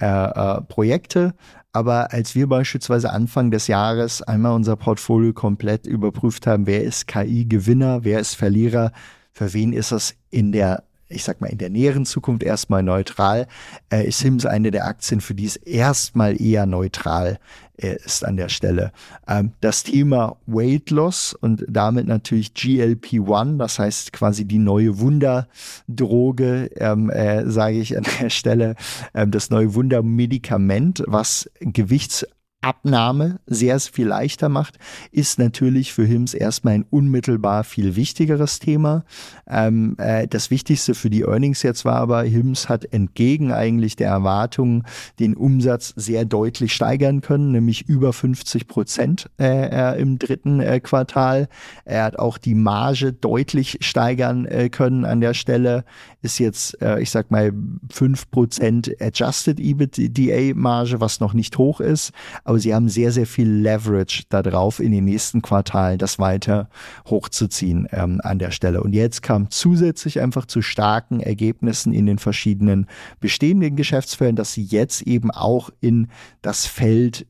äh, 0.00 0.06
äh, 0.06 0.60
Projekte, 0.62 1.34
aber 1.72 2.12
als 2.12 2.34
wir 2.34 2.48
beispielsweise 2.48 3.10
Anfang 3.10 3.50
des 3.50 3.66
Jahres 3.66 4.22
einmal 4.22 4.52
unser 4.52 4.76
Portfolio 4.76 5.32
komplett 5.32 5.86
überprüft 5.86 6.46
haben, 6.46 6.66
wer 6.66 6.84
ist 6.84 7.08
KI-Gewinner, 7.08 8.04
wer 8.04 8.20
ist 8.20 8.34
Verlierer, 8.34 8.92
für 9.32 9.52
wen 9.52 9.72
ist 9.72 9.90
das 9.90 10.14
in 10.30 10.52
der 10.52 10.84
ich 11.14 11.24
sag 11.24 11.40
mal, 11.40 11.48
in 11.48 11.58
der 11.58 11.70
näheren 11.70 12.04
Zukunft 12.06 12.42
erstmal 12.42 12.82
neutral, 12.82 13.46
äh, 13.90 14.06
ist 14.06 14.18
Sims 14.18 14.46
eine 14.46 14.70
der 14.70 14.86
Aktien, 14.86 15.20
für 15.20 15.34
die 15.34 15.46
es 15.46 15.56
erstmal 15.56 16.40
eher 16.40 16.66
neutral 16.66 17.38
äh, 17.76 17.96
ist 18.04 18.24
an 18.24 18.36
der 18.36 18.48
Stelle. 18.48 18.92
Ähm, 19.26 19.52
das 19.60 19.82
Thema 19.82 20.36
Weight 20.46 20.90
Loss 20.90 21.34
und 21.34 21.64
damit 21.68 22.06
natürlich 22.06 22.52
GLP-1, 22.54 23.58
das 23.58 23.78
heißt 23.78 24.12
quasi 24.12 24.44
die 24.44 24.58
neue 24.58 24.98
Wunderdroge, 24.98 26.70
ähm, 26.76 27.10
äh, 27.10 27.48
sage 27.50 27.78
ich 27.78 27.96
an 27.96 28.04
der 28.20 28.30
Stelle, 28.30 28.76
ähm, 29.14 29.30
das 29.30 29.50
neue 29.50 29.74
Wundermedikament, 29.74 31.02
was 31.06 31.50
Gewichts 31.60 32.26
Abnahme 32.64 33.40
sehr 33.46 33.78
viel 33.78 34.06
leichter 34.06 34.48
macht, 34.48 34.78
ist 35.12 35.38
natürlich 35.38 35.92
für 35.92 36.04
HIMS 36.04 36.32
erstmal 36.32 36.74
ein 36.74 36.86
unmittelbar 36.88 37.62
viel 37.64 37.96
wichtigeres 37.96 38.58
Thema. 38.58 39.04
Ähm, 39.46 39.96
äh, 39.98 40.26
das 40.26 40.50
Wichtigste 40.50 40.94
für 40.94 41.10
die 41.10 41.22
Earnings 41.22 41.62
jetzt 41.62 41.84
war 41.84 41.96
aber, 41.96 42.22
HIMS 42.22 42.68
hat 42.68 42.86
entgegen 42.92 43.52
eigentlich 43.52 43.96
der 43.96 44.08
Erwartungen 44.08 44.84
den 45.18 45.34
Umsatz 45.34 45.92
sehr 45.96 46.24
deutlich 46.24 46.72
steigern 46.72 47.20
können, 47.20 47.52
nämlich 47.52 47.88
über 47.88 48.12
50 48.12 48.66
Prozent 48.66 49.30
äh, 49.38 50.00
im 50.00 50.18
dritten 50.18 50.60
äh, 50.60 50.80
Quartal. 50.80 51.48
Er 51.84 52.04
hat 52.04 52.18
auch 52.18 52.38
die 52.38 52.54
Marge 52.54 53.12
deutlich 53.12 53.78
steigern 53.80 54.46
äh, 54.46 54.68
können 54.70 55.04
an 55.04 55.20
der 55.20 55.34
Stelle. 55.34 55.84
Ist 56.22 56.38
jetzt, 56.38 56.80
äh, 56.80 57.00
ich 57.00 57.10
sag 57.10 57.30
mal, 57.30 57.52
5 57.92 58.30
Prozent 58.30 58.90
Adjusted 59.00 59.60
EBITDA-Marge, 59.60 61.00
was 61.00 61.20
noch 61.20 61.34
nicht 61.34 61.58
hoch 61.58 61.80
ist. 61.80 62.12
Aber 62.44 62.53
aber 62.54 62.60
sie 62.60 62.72
haben 62.72 62.88
sehr, 62.88 63.10
sehr 63.10 63.26
viel 63.26 63.48
Leverage 63.48 64.22
darauf, 64.28 64.78
in 64.78 64.92
den 64.92 65.06
nächsten 65.06 65.42
Quartalen 65.42 65.98
das 65.98 66.20
weiter 66.20 66.68
hochzuziehen 67.04 67.88
ähm, 67.90 68.20
an 68.22 68.38
der 68.38 68.52
Stelle. 68.52 68.80
Und 68.80 68.92
jetzt 68.92 69.22
kam 69.22 69.50
zusätzlich 69.50 70.20
einfach 70.20 70.46
zu 70.46 70.62
starken 70.62 71.18
Ergebnissen 71.18 71.92
in 71.92 72.06
den 72.06 72.20
verschiedenen 72.20 72.86
bestehenden 73.18 73.74
Geschäftsfeldern, 73.74 74.36
dass 74.36 74.52
sie 74.52 74.62
jetzt 74.62 75.02
eben 75.02 75.32
auch 75.32 75.70
in 75.80 76.06
das 76.42 76.64
Feld 76.66 77.26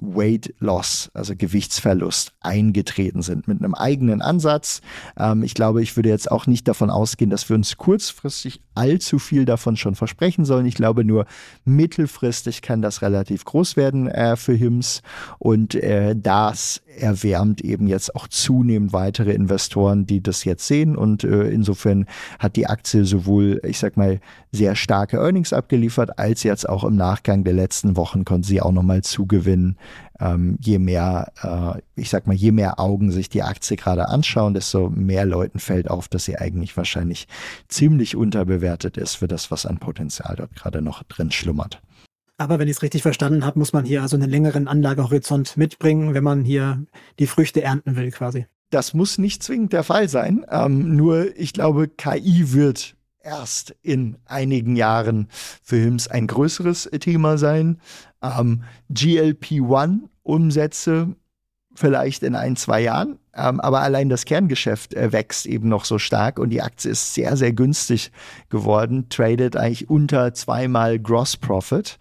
Weight 0.00 0.54
Loss, 0.60 1.10
also 1.14 1.34
Gewichtsverlust, 1.36 2.32
eingetreten 2.40 3.22
sind 3.22 3.48
mit 3.48 3.58
einem 3.58 3.74
eigenen 3.74 4.22
Ansatz. 4.22 4.82
Ähm, 5.18 5.42
ich 5.42 5.54
glaube, 5.54 5.82
ich 5.82 5.96
würde 5.96 6.08
jetzt 6.08 6.30
auch 6.30 6.46
nicht 6.46 6.68
davon 6.68 6.90
ausgehen, 6.90 7.30
dass 7.30 7.48
wir 7.48 7.56
uns 7.56 7.76
kurzfristig 7.76 8.62
allzu 8.74 9.18
viel 9.18 9.44
davon 9.44 9.76
schon 9.76 9.94
versprechen 9.94 10.44
sollen. 10.44 10.66
Ich 10.66 10.74
glaube, 10.74 11.04
nur 11.04 11.26
mittelfristig 11.64 12.62
kann 12.62 12.82
das 12.82 13.02
relativ 13.02 13.44
groß 13.44 13.76
werden 13.76 14.08
äh, 14.08 14.36
für 14.36 14.54
HIMS 14.54 15.02
und 15.38 15.74
äh, 15.74 16.14
das 16.16 16.82
erwärmt 16.98 17.60
eben 17.60 17.86
jetzt 17.86 18.14
auch 18.14 18.28
zunehmend 18.28 18.92
weitere 18.92 19.32
Investoren, 19.32 20.06
die 20.06 20.22
das 20.22 20.44
jetzt 20.44 20.66
sehen 20.66 20.96
und 20.96 21.24
äh, 21.24 21.48
insofern 21.50 22.06
hat 22.38 22.56
die 22.56 22.66
Aktie 22.66 23.04
sowohl, 23.04 23.60
ich 23.64 23.78
sag 23.78 23.96
mal, 23.96 24.20
sehr 24.52 24.74
starke 24.74 25.18
Earnings 25.18 25.52
abgeliefert, 25.52 26.18
als 26.18 26.42
jetzt 26.42 26.68
auch 26.68 26.84
im 26.84 26.96
Nachgang 26.96 27.44
der 27.44 27.54
letzten 27.54 27.96
Wochen 27.96 28.24
konnte 28.24 28.48
sie 28.48 28.60
auch 28.60 28.72
nochmal 28.72 29.02
zugewinnen 29.02 29.76
ähm, 30.20 30.58
je 30.60 30.78
mehr, 30.78 31.32
äh, 31.42 31.80
ich 32.00 32.10
sag 32.10 32.26
mal, 32.26 32.34
je 32.34 32.52
mehr 32.52 32.78
Augen 32.78 33.10
sich 33.10 33.28
die 33.28 33.42
Aktie 33.42 33.76
gerade 33.76 34.08
anschauen, 34.08 34.54
desto 34.54 34.90
mehr 34.90 35.24
Leuten 35.24 35.58
fällt 35.58 35.90
auf, 35.90 36.08
dass 36.08 36.24
sie 36.24 36.36
eigentlich 36.36 36.76
wahrscheinlich 36.76 37.26
ziemlich 37.68 38.16
unterbewertet 38.16 38.96
ist 38.96 39.16
für 39.16 39.28
das, 39.28 39.50
was 39.50 39.66
an 39.66 39.78
Potenzial 39.78 40.36
dort 40.36 40.54
gerade 40.54 40.82
noch 40.82 41.02
drin 41.04 41.30
schlummert. 41.30 41.80
Aber 42.36 42.58
wenn 42.58 42.68
ich 42.68 42.76
es 42.76 42.82
richtig 42.82 43.02
verstanden 43.02 43.44
habe, 43.44 43.58
muss 43.58 43.72
man 43.72 43.84
hier 43.84 44.02
also 44.02 44.16
einen 44.16 44.30
längeren 44.30 44.66
Anlagehorizont 44.66 45.56
mitbringen, 45.56 46.14
wenn 46.14 46.24
man 46.24 46.44
hier 46.44 46.84
die 47.18 47.26
Früchte 47.26 47.62
ernten 47.62 47.96
will, 47.96 48.10
quasi. 48.10 48.46
Das 48.70 48.94
muss 48.94 49.18
nicht 49.18 49.42
zwingend 49.42 49.72
der 49.72 49.84
Fall 49.84 50.08
sein. 50.08 50.46
Ähm, 50.48 50.96
nur 50.96 51.36
ich 51.36 51.52
glaube, 51.52 51.88
KI 51.88 52.52
wird 52.52 52.96
erst 53.22 53.74
in 53.82 54.16
einigen 54.24 54.76
Jahren 54.76 55.28
für 55.62 55.76
HIMS 55.76 56.08
ein 56.08 56.26
größeres 56.26 56.90
Thema 57.00 57.36
sein. 57.36 57.78
Ähm, 58.22 58.64
GLP-1-Umsätze 58.92 61.14
vielleicht 61.74 62.22
in 62.22 62.34
ein, 62.34 62.56
zwei 62.56 62.82
Jahren. 62.82 63.18
Ähm, 63.34 63.60
aber 63.60 63.80
allein 63.80 64.08
das 64.08 64.24
Kerngeschäft 64.24 64.94
äh, 64.94 65.12
wächst 65.12 65.46
eben 65.46 65.68
noch 65.68 65.84
so 65.84 65.98
stark 65.98 66.38
und 66.38 66.50
die 66.50 66.62
Aktie 66.62 66.90
ist 66.90 67.14
sehr, 67.14 67.36
sehr 67.36 67.52
günstig 67.52 68.10
geworden, 68.48 69.08
tradet 69.08 69.56
eigentlich 69.56 69.88
unter 69.88 70.34
zweimal 70.34 70.98
Gross 70.98 71.36
Profit. 71.36 71.98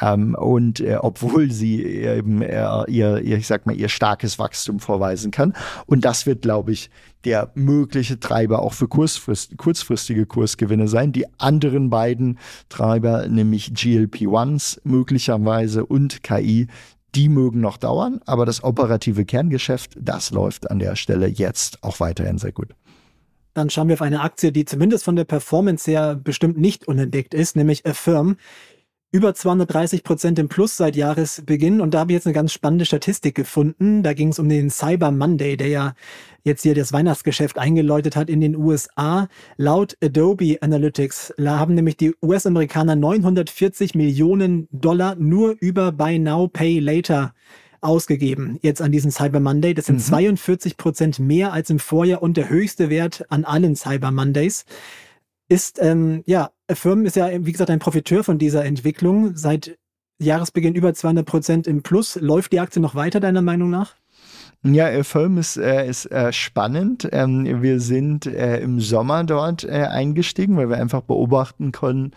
Ähm, 0.00 0.34
und 0.34 0.80
äh, 0.80 0.98
obwohl 1.00 1.50
sie 1.50 1.82
eben 1.82 2.42
äh, 2.42 2.84
ihr, 2.88 3.18
ihr, 3.18 3.38
ich 3.38 3.46
sag 3.46 3.66
mal, 3.66 3.74
ihr 3.74 3.88
starkes 3.88 4.38
Wachstum 4.38 4.78
vorweisen 4.78 5.30
kann. 5.30 5.54
Und 5.86 6.04
das 6.04 6.26
wird, 6.26 6.42
glaube 6.42 6.72
ich, 6.72 6.90
der 7.24 7.50
mögliche 7.54 8.20
Treiber 8.20 8.62
auch 8.62 8.74
für 8.74 8.88
kurzfrist, 8.88 9.56
kurzfristige 9.56 10.26
Kursgewinne 10.26 10.86
sein. 10.86 11.12
Die 11.12 11.26
anderen 11.38 11.90
beiden 11.90 12.38
Treiber, 12.68 13.26
nämlich 13.26 13.72
GLP-1s 13.72 14.80
möglicherweise 14.84 15.86
und 15.86 16.22
KI, 16.22 16.68
die 17.14 17.28
mögen 17.30 17.60
noch 17.60 17.78
dauern, 17.78 18.20
aber 18.26 18.44
das 18.44 18.62
operative 18.62 19.24
Kerngeschäft, 19.24 19.96
das 19.98 20.30
läuft 20.30 20.70
an 20.70 20.78
der 20.78 20.96
Stelle 20.96 21.26
jetzt 21.26 21.82
auch 21.82 21.98
weiterhin 21.98 22.36
sehr 22.36 22.52
gut. 22.52 22.74
Dann 23.54 23.70
schauen 23.70 23.88
wir 23.88 23.94
auf 23.94 24.02
eine 24.02 24.20
Aktie, 24.20 24.52
die 24.52 24.66
zumindest 24.66 25.02
von 25.02 25.16
der 25.16 25.24
Performance 25.24 25.90
her 25.90 26.14
bestimmt 26.14 26.58
nicht 26.58 26.86
unentdeckt 26.86 27.32
ist, 27.32 27.56
nämlich 27.56 27.86
Affirm 27.86 28.36
über 29.12 29.34
230 29.34 30.02
Prozent 30.04 30.38
im 30.38 30.48
Plus 30.48 30.76
seit 30.76 30.96
Jahresbeginn. 30.96 31.80
Und 31.80 31.94
da 31.94 32.00
habe 32.00 32.12
ich 32.12 32.16
jetzt 32.16 32.26
eine 32.26 32.34
ganz 32.34 32.52
spannende 32.52 32.84
Statistik 32.84 33.34
gefunden. 33.34 34.02
Da 34.02 34.12
ging 34.12 34.28
es 34.28 34.38
um 34.38 34.48
den 34.48 34.68
Cyber 34.68 35.10
Monday, 35.10 35.56
der 35.56 35.68
ja 35.68 35.94
jetzt 36.44 36.62
hier 36.62 36.74
das 36.74 36.92
Weihnachtsgeschäft 36.92 37.58
eingeläutet 37.58 38.16
hat 38.16 38.28
in 38.28 38.40
den 38.40 38.56
USA. 38.56 39.28
Laut 39.56 39.96
Adobe 40.02 40.58
Analytics 40.60 41.34
haben 41.38 41.74
nämlich 41.74 41.96
die 41.96 42.14
US-Amerikaner 42.22 42.96
940 42.96 43.94
Millionen 43.94 44.68
Dollar 44.70 45.14
nur 45.16 45.56
über 45.60 45.92
Buy 45.92 46.18
Now, 46.18 46.48
Pay 46.48 46.80
Later 46.80 47.32
ausgegeben, 47.80 48.58
jetzt 48.62 48.82
an 48.82 48.92
diesem 48.92 49.10
Cyber 49.10 49.40
Monday. 49.40 49.74
Das 49.74 49.86
sind 49.86 49.96
mhm. 49.96 50.02
42 50.02 50.76
Prozent 50.76 51.18
mehr 51.18 51.52
als 51.52 51.70
im 51.70 51.78
Vorjahr 51.78 52.22
und 52.22 52.36
der 52.36 52.48
höchste 52.48 52.90
Wert 52.90 53.24
an 53.28 53.44
allen 53.44 53.76
Cyber 53.76 54.10
Mondays 54.10 54.64
ist, 55.48 55.78
ähm, 55.80 56.22
ja, 56.26 56.50
Firmen 56.72 57.06
ist 57.06 57.16
ja, 57.16 57.28
wie 57.44 57.52
gesagt, 57.52 57.70
ein 57.70 57.78
Profiteur 57.78 58.24
von 58.24 58.38
dieser 58.38 58.64
Entwicklung. 58.64 59.36
Seit 59.36 59.78
Jahresbeginn 60.18 60.74
über 60.74 60.94
200 60.94 61.26
Prozent 61.26 61.66
im 61.66 61.82
Plus. 61.82 62.16
Läuft 62.16 62.52
die 62.52 62.60
Aktie 62.60 62.82
noch 62.82 62.94
weiter, 62.94 63.20
deiner 63.20 63.42
Meinung 63.42 63.70
nach? 63.70 63.94
Ja, 64.72 65.04
Film 65.04 65.38
ist, 65.38 65.56
äh, 65.58 65.88
ist 65.88 66.06
äh, 66.06 66.32
spannend. 66.32 67.08
Ähm, 67.12 67.62
wir 67.62 67.78
sind 67.78 68.26
äh, 68.26 68.58
im 68.58 68.80
Sommer 68.80 69.22
dort 69.22 69.62
äh, 69.62 69.84
eingestiegen, 69.84 70.56
weil 70.56 70.68
wir 70.68 70.76
einfach 70.78 71.02
beobachten 71.02 71.70
konnten, 71.70 72.12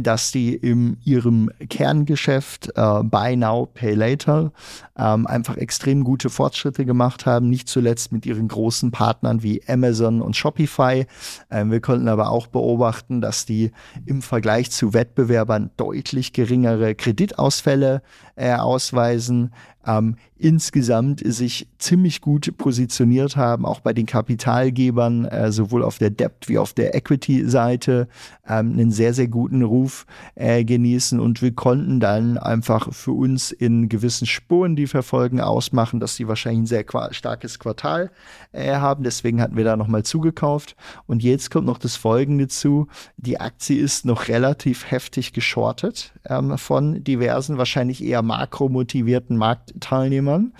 dass 0.00 0.32
die 0.32 0.54
in 0.54 0.96
ihrem 1.04 1.50
Kerngeschäft 1.68 2.72
äh, 2.76 3.02
Buy 3.02 3.36
Now, 3.36 3.68
Pay 3.74 3.94
Later 3.94 4.52
ähm, 4.96 5.26
einfach 5.26 5.58
extrem 5.58 6.02
gute 6.02 6.30
Fortschritte 6.30 6.86
gemacht 6.86 7.26
haben, 7.26 7.50
nicht 7.50 7.68
zuletzt 7.68 8.10
mit 8.10 8.24
ihren 8.24 8.48
großen 8.48 8.90
Partnern 8.90 9.42
wie 9.42 9.62
Amazon 9.68 10.22
und 10.22 10.34
Shopify. 10.34 11.04
Ähm, 11.50 11.70
wir 11.70 11.80
konnten 11.80 12.08
aber 12.08 12.30
auch 12.30 12.46
beobachten, 12.46 13.20
dass 13.20 13.44
die 13.44 13.72
im 14.06 14.22
Vergleich 14.22 14.70
zu 14.70 14.94
Wettbewerbern 14.94 15.70
deutlich 15.76 16.32
geringere 16.32 16.94
Kreditausfälle 16.94 18.00
äh, 18.36 18.54
ausweisen 18.54 19.52
ähm, 19.86 20.16
insgesamt 20.38 21.22
sich 21.24 21.66
ziemlich 21.78 22.20
gut 22.20 22.56
positioniert 22.58 23.36
haben, 23.36 23.64
auch 23.64 23.80
bei 23.80 23.92
den 23.92 24.06
Kapitalgebern, 24.06 25.24
äh, 25.24 25.50
sowohl 25.50 25.82
auf 25.82 25.98
der 25.98 26.10
Debt 26.10 26.48
wie 26.48 26.58
auf 26.58 26.74
der 26.74 26.94
Equity-Seite, 26.94 28.08
ähm, 28.46 28.72
einen 28.72 28.90
sehr, 28.90 29.14
sehr 29.14 29.28
guten 29.28 29.62
Ruf 29.62 30.06
äh, 30.34 30.64
genießen. 30.64 31.20
Und 31.20 31.40
wir 31.40 31.54
konnten 31.54 32.00
dann 32.00 32.36
einfach 32.36 32.92
für 32.92 33.12
uns 33.12 33.50
in 33.50 33.88
gewissen 33.88 34.26
Spuren, 34.26 34.76
die 34.76 34.86
verfolgen, 34.86 35.40
ausmachen, 35.40 36.00
dass 36.00 36.16
sie 36.16 36.28
wahrscheinlich 36.28 36.62
ein 36.64 36.66
sehr 36.66 36.84
qua 36.84 37.12
starkes 37.12 37.58
Quartal 37.58 38.10
äh, 38.52 38.74
haben. 38.74 39.04
Deswegen 39.04 39.40
hatten 39.40 39.56
wir 39.56 39.64
da 39.64 39.76
nochmal 39.76 40.02
zugekauft. 40.02 40.76
Und 41.06 41.22
jetzt 41.22 41.50
kommt 41.50 41.66
noch 41.66 41.78
das 41.78 41.96
Folgende 41.96 42.48
zu. 42.48 42.88
Die 43.16 43.40
Aktie 43.40 43.78
ist 43.80 44.04
noch 44.04 44.28
relativ 44.28 44.90
heftig 44.90 45.32
geschortet 45.32 46.12
ähm, 46.28 46.58
von 46.58 47.02
diversen, 47.02 47.56
wahrscheinlich 47.56 48.04
eher 48.04 48.22
makromotivierten 48.22 49.36
Markt 49.36 49.72
Teilnehmern. 49.80 50.52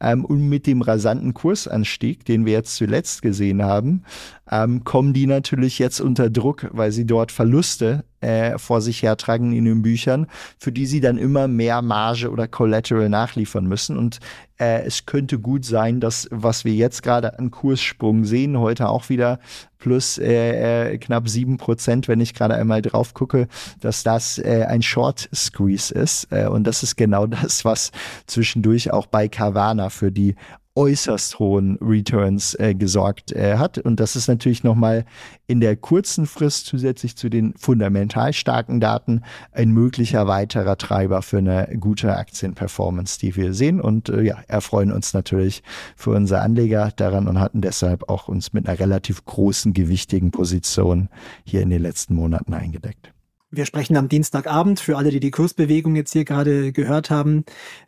Ähm, 0.00 0.24
und 0.24 0.48
mit 0.48 0.66
dem 0.66 0.82
rasanten 0.82 1.34
Kursanstieg, 1.34 2.24
den 2.24 2.46
wir 2.46 2.52
jetzt 2.52 2.76
zuletzt 2.76 3.22
gesehen 3.22 3.62
haben, 3.62 4.04
ähm, 4.50 4.84
kommen 4.84 5.12
die 5.12 5.26
natürlich 5.26 5.78
jetzt 5.78 6.00
unter 6.00 6.30
Druck, 6.30 6.68
weil 6.72 6.92
sie 6.92 7.06
dort 7.06 7.32
Verluste 7.32 8.04
äh, 8.20 8.58
vor 8.58 8.80
sich 8.80 9.02
hertragen 9.02 9.52
in 9.52 9.64
den 9.64 9.82
Büchern, 9.82 10.26
für 10.58 10.72
die 10.72 10.86
sie 10.86 11.00
dann 11.00 11.18
immer 11.18 11.48
mehr 11.48 11.82
Marge 11.82 12.30
oder 12.30 12.48
Collateral 12.48 13.08
nachliefern 13.08 13.66
müssen. 13.66 13.96
Und 13.96 14.20
äh, 14.58 14.82
es 14.84 15.06
könnte 15.06 15.38
gut 15.38 15.64
sein, 15.64 16.00
dass 16.00 16.28
was 16.30 16.64
wir 16.64 16.74
jetzt 16.74 17.02
gerade 17.02 17.38
an 17.38 17.50
Kurssprung 17.50 18.24
sehen, 18.24 18.58
heute 18.58 18.88
auch 18.88 19.08
wieder 19.08 19.38
plus 19.78 20.18
äh, 20.18 20.92
äh, 20.92 20.98
knapp 20.98 21.28
sieben 21.28 21.58
Prozent, 21.58 22.08
wenn 22.08 22.20
ich 22.20 22.34
gerade 22.34 22.54
einmal 22.54 22.80
drauf 22.80 23.12
gucke, 23.14 23.48
dass 23.80 24.02
das 24.02 24.38
äh, 24.38 24.64
ein 24.66 24.82
Short 24.82 25.28
Squeeze 25.34 25.92
ist. 25.92 26.28
Äh, 26.30 26.46
und 26.46 26.64
das 26.64 26.82
ist 26.82 26.96
genau 26.96 27.26
das, 27.26 27.64
was 27.64 27.90
zwischendurch 28.26 28.92
auch 28.92 29.06
bei 29.06 29.28
Carvana 29.28 29.90
für 29.90 30.10
die 30.10 30.36
äußerst 30.76 31.38
hohen 31.38 31.78
Returns 31.80 32.54
äh, 32.54 32.74
gesorgt 32.74 33.32
äh, 33.32 33.58
hat. 33.58 33.78
Und 33.78 34.00
das 34.00 34.16
ist 34.16 34.26
natürlich 34.26 34.64
nochmal 34.64 35.04
in 35.46 35.60
der 35.60 35.76
kurzen 35.76 36.26
Frist 36.26 36.66
zusätzlich 36.66 37.16
zu 37.16 37.28
den 37.28 37.54
fundamental 37.56 38.32
starken 38.32 38.80
Daten 38.80 39.22
ein 39.52 39.70
möglicher 39.70 40.26
weiterer 40.26 40.76
Treiber 40.76 41.22
für 41.22 41.38
eine 41.38 41.68
gute 41.78 42.16
Aktienperformance, 42.16 43.18
die 43.20 43.36
wir 43.36 43.54
sehen. 43.54 43.80
Und 43.80 44.08
äh, 44.08 44.22
ja, 44.22 44.38
erfreuen 44.48 44.90
uns 44.90 45.14
natürlich 45.14 45.62
für 45.96 46.10
unsere 46.10 46.40
Anleger 46.40 46.90
daran 46.96 47.28
und 47.28 47.38
hatten 47.38 47.60
deshalb 47.60 48.08
auch 48.08 48.26
uns 48.26 48.52
mit 48.52 48.68
einer 48.68 48.78
relativ 48.78 49.24
großen, 49.24 49.74
gewichtigen 49.74 50.32
Position 50.32 51.08
hier 51.44 51.62
in 51.62 51.70
den 51.70 51.82
letzten 51.82 52.14
Monaten 52.16 52.52
eingedeckt. 52.52 53.13
Wir 53.56 53.66
sprechen 53.66 53.96
am 53.96 54.08
Dienstagabend, 54.08 54.80
für 54.80 54.96
alle, 54.96 55.10
die 55.10 55.20
die 55.20 55.30
Kursbewegung 55.30 55.96
jetzt 55.96 56.12
hier 56.12 56.24
gerade 56.24 56.72
gehört 56.72 57.10
haben, 57.10 57.44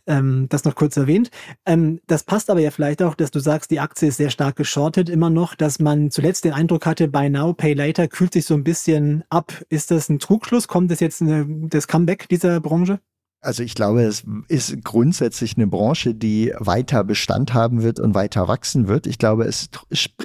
ähm, 0.07 0.47
das 0.49 0.65
noch 0.65 0.75
kurz 0.75 0.97
erwähnt. 0.97 1.31
Ähm, 1.65 2.01
das 2.07 2.25
passt 2.25 2.51
aber 2.51 2.61
ja 2.61 2.71
vielleicht 2.71 3.03
auch, 3.03 3.15
dass 3.15 3.31
du 3.31 3.41
sagst, 3.41 3.71
die 3.71 3.81
Aktie 3.81 4.09
ist 4.09 4.17
sehr 4.17 4.31
stark 4.31 4.57
geschortet 4.57 5.09
immer 5.09 5.31
noch, 5.31 5.55
dass 5.55 5.79
man 5.79 6.11
zuletzt 6.11 6.45
den 6.45 6.53
Eindruck 6.53 6.87
hatte, 6.87 7.09
Buy 7.09 7.31
Now, 7.31 7.53
Pay 7.53 7.75
Later 7.75 8.09
kühlt 8.09 8.33
sich 8.33 8.47
so 8.47 8.55
ein 8.55 8.65
bisschen 8.65 9.25
ab. 9.29 9.53
Ist 9.69 9.91
das 9.91 10.09
ein 10.09 10.19
Trugschluss? 10.19 10.69
Kommt 10.69 10.91
das 10.91 11.01
jetzt 11.01 11.23
eine, 11.23 11.47
das 11.49 11.89
Comeback 11.89 12.29
dieser 12.29 12.61
Branche? 12.61 13.01
Also 13.47 13.63
ich 13.63 13.77
glaube, 13.77 14.03
es 14.03 14.25
ist 14.49 14.83
grundsätzlich 14.83 15.57
eine 15.57 15.69
Branche, 15.69 16.17
die 16.17 16.53
weiter 16.59 17.05
Bestand 17.05 17.55
haben 17.55 17.85
wird 17.85 18.01
und 18.01 18.13
weiter 18.13 18.49
wachsen 18.49 18.89
wird. 18.89 19.07
Ich 19.07 19.19
glaube, 19.19 19.45
es, 19.45 19.71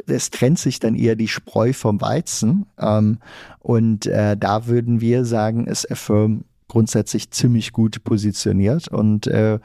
es 0.07 0.31
trennt 0.31 0.57
sich 0.57 0.79
dann 0.79 0.95
eher 0.95 1.15
die 1.15 1.27
Spreu 1.27 1.71
vom 1.71 2.01
Weizen. 2.01 2.65
Ähm, 2.79 3.19
und 3.59 4.07
äh, 4.07 4.35
da 4.35 4.65
würden 4.65 5.01
wir 5.01 5.23
sagen, 5.25 5.67
ist 5.67 5.89
Affirm 5.91 6.45
grundsätzlich 6.67 7.29
ziemlich 7.29 7.73
gut 7.73 8.03
positioniert 8.03 8.87
und 8.87 9.27
äh, 9.27 9.59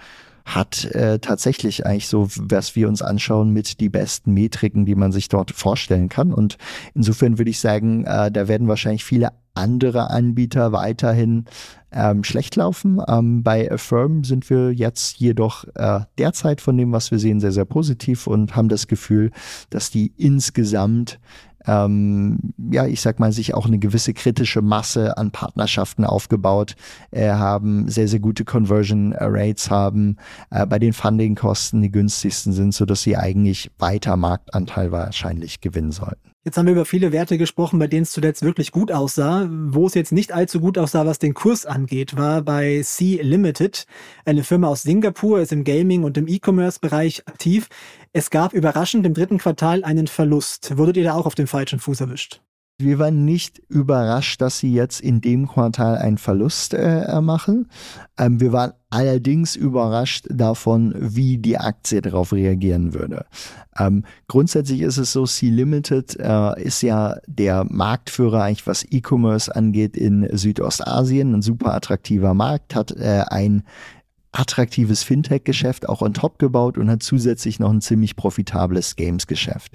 hat 0.45 0.85
äh, 0.92 1.19
tatsächlich 1.19 1.87
eigentlich 1.87 2.09
so, 2.09 2.29
was 2.37 2.77
wir 2.77 2.88
uns 2.88 3.01
anschauen, 3.01 3.55
mit 3.55 3.81
die 3.81 3.88
besten 3.88 4.35
Metriken, 4.35 4.85
die 4.85 4.97
man 4.97 5.12
sich 5.12 5.29
dort 5.29 5.51
vorstellen 5.51 6.11
kann. 6.11 6.35
Und 6.35 6.59
insofern 6.95 7.38
würde 7.38 7.51
ich 7.51 7.59
sagen, 7.59 8.05
äh, 8.05 8.31
da 8.31 8.49
werden 8.49 8.69
wahrscheinlich 8.69 9.05
viele 9.05 9.31
andere 9.57 10.11
Anbieter 10.11 10.73
weiterhin 10.73 11.47
ähm, 11.92 12.25
schlecht 12.25 12.57
laufen. 12.57 13.01
Ähm, 13.09 13.42
bei 13.42 13.71
Affirm 13.71 14.25
sind 14.25 14.49
wir 14.51 14.73
jetzt 14.73 15.19
jedoch 15.19 15.64
äh, 15.75 16.01
derzeit 16.19 16.61
von 16.61 16.77
dem, 16.77 16.92
was 16.92 17.11
wir 17.11 17.19
sehen, 17.19 17.40
sehr, 17.40 17.53
sehr 17.53 17.64
positiv 17.64 18.27
und 18.27 18.55
haben 18.55 18.69
das 18.69 18.87
Gefühl, 18.87 19.31
dass 19.71 19.90
die 19.90 20.12
insgesamt 20.16 21.19
ähm, 21.66 22.38
ja, 22.71 22.87
ich 22.87 23.01
sag 23.01 23.19
mal, 23.19 23.33
sich 23.33 23.55
auch 23.55 23.66
eine 23.66 23.79
gewisse 23.79 24.14
kritische 24.14 24.62
Masse 24.62 25.16
an 25.16 25.33
Partnerschaften 25.33 26.05
aufgebaut 26.05 26.77
äh, 27.11 27.31
haben, 27.31 27.88
sehr, 27.88 28.09
sehr 28.09 28.21
gute 28.21 28.45
Conversion 28.45 29.12
Rates 29.19 29.71
haben, 29.71 30.16
äh, 30.51 30.66
bei 30.66 30.79
den 30.79 30.92
Fundingkosten 30.92 31.83
die 31.83 31.90
günstigsten 31.90 32.53
sind, 32.53 32.73
so 32.73 32.85
dass 32.85 33.03
sie 33.03 33.16
eigentlich 33.16 33.71
weiter 33.79 34.16
Marktanteil 34.16 34.92
wahrscheinlich 34.92 35.61
gewinnen 35.61 35.92
sollten. 35.92 36.36
Jetzt 36.47 36.59
haben 36.59 36.67
wir 36.67 36.75
über 36.75 36.85
viele 36.85 37.11
Werte 37.11 37.39
gesprochen, 37.39 37.81
bei 37.81 37.89
denen 37.89 38.05
es 38.05 38.13
zuletzt 38.13 38.43
wirklich 38.43 38.71
gut 38.71 38.93
aussah. 38.93 39.49
Wo 39.51 39.89
es 39.89 39.95
jetzt 39.95 40.13
nicht 40.13 40.31
allzu 40.31 40.61
gut 40.61 40.79
aussah, 40.79 41.05
was 41.05 41.19
den 41.19 41.35
Kurs 41.35 41.67
angeht, 41.67 42.17
war 42.17 42.41
bei 42.41 42.83
C 42.85 43.19
Limited, 43.21 43.85
eine 44.25 44.45
Firma 44.45 44.69
aus 44.69 44.85
Singapur, 44.85 45.41
ist 45.41 45.51
im 45.51 45.65
Gaming 45.65 46.05
und 46.05 46.17
im 46.17 46.29
E-Commerce-Bereich 46.29 47.27
aktiv. 47.27 47.69
Es 48.13 48.31
gab 48.31 48.53
überraschend 48.53 49.05
im 49.07 49.15
dritten 49.15 49.39
Quartal 49.39 49.83
einen 49.83 50.07
Verlust. 50.07 50.79
Wurdet 50.79 50.99
ihr 50.99 51.03
da 51.03 51.15
auch 51.15 51.27
auf 51.27 51.35
dem 51.35 51.49
falschen 51.49 51.81
Fuß 51.81 52.03
erwischt? 52.03 52.41
Wir 52.79 52.99
waren 52.99 53.25
nicht 53.25 53.59
überrascht, 53.71 54.43
dass 54.43 54.59
sie 54.59 54.75
jetzt 54.75 55.01
in 55.01 55.23
dem 55.23 55.49
Quartal 55.49 55.97
einen 55.97 56.19
Verlust 56.19 56.75
äh, 56.75 57.23
machen. 57.23 57.71
Ähm, 58.19 58.39
wir 58.39 58.53
waren 58.53 58.75
allerdings 58.91 59.57
überrascht 59.57 60.27
davon, 60.29 60.95
wie 60.99 61.39
die 61.39 61.57
Aktie 61.57 62.03
darauf 62.03 62.35
reagieren 62.35 62.93
würde. 62.93 63.25
Ähm, 63.79 64.05
grundsätzlich 64.29 64.83
ist 64.83 64.99
es 64.99 65.12
so, 65.12 65.25
C-Limited 65.25 66.19
äh, 66.21 66.62
ist 66.62 66.83
ja 66.83 67.17
der 67.27 67.65
Marktführer 67.65 68.43
eigentlich, 68.43 68.67
was 68.67 68.85
E-Commerce 68.85 69.55
angeht 69.55 69.97
in 69.97 70.29
Südostasien, 70.37 71.33
ein 71.33 71.43
super 71.43 71.73
attraktiver 71.73 72.35
Markt, 72.35 72.75
hat 72.75 72.91
äh, 72.91 73.25
ein 73.29 73.65
attraktives 74.38 75.03
Fintech-Geschäft 75.03 75.88
auch 75.88 76.03
on 76.03 76.14
top 76.14 76.38
gebaut 76.38 76.79
und 76.79 76.90
hat 76.90 77.03
zusätzlich 77.03 77.59
noch 77.59 77.70
ein 77.70 77.81
ziemlich 77.81 78.16
profitables 78.16 78.96
Games-Geschäft. 78.96 79.72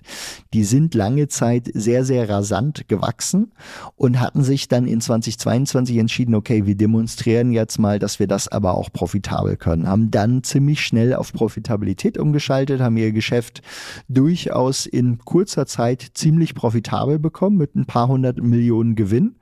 Die 0.54 0.63
sind 0.63 0.93
lange 0.93 1.28
Zeit 1.28 1.69
sehr, 1.74 2.06
sehr 2.06 2.30
rasant 2.30 2.88
gewachsen 2.88 3.52
und 3.95 4.19
hatten 4.19 4.43
sich 4.43 4.67
dann 4.67 4.88
in 4.88 5.02
2022 5.02 5.97
entschieden, 5.97 6.36
okay, 6.36 6.65
wir 6.65 6.76
demonstrieren 6.76 7.52
jetzt 7.52 7.80
mal, 7.80 8.00
dass 8.00 8.19
wir 8.19 8.28
das 8.28 8.47
aber 8.47 8.76
auch 8.76 8.91
profitabel 8.91 9.58
können. 9.58 9.88
Haben 9.88 10.12
dann 10.12 10.43
ziemlich 10.43 10.82
schnell 10.82 11.13
auf 11.13 11.34
Profitabilität 11.34 12.17
umgeschaltet, 12.17 12.82
haben 12.82 12.97
ihr 12.97 13.12
Geschäft 13.12 13.62
durchaus 14.08 14.86
in 14.86 15.19
kurzer 15.19 15.65
Zeit 15.65 16.12
ziemlich 16.13 16.56
profitabel 16.56 17.19
bekommen 17.19 17.58
mit 17.58 17.76
ein 17.76 17.86
paar 17.86 18.08
hundert 18.08 18.41
Millionen 18.41 18.95
Gewinn, 18.95 19.36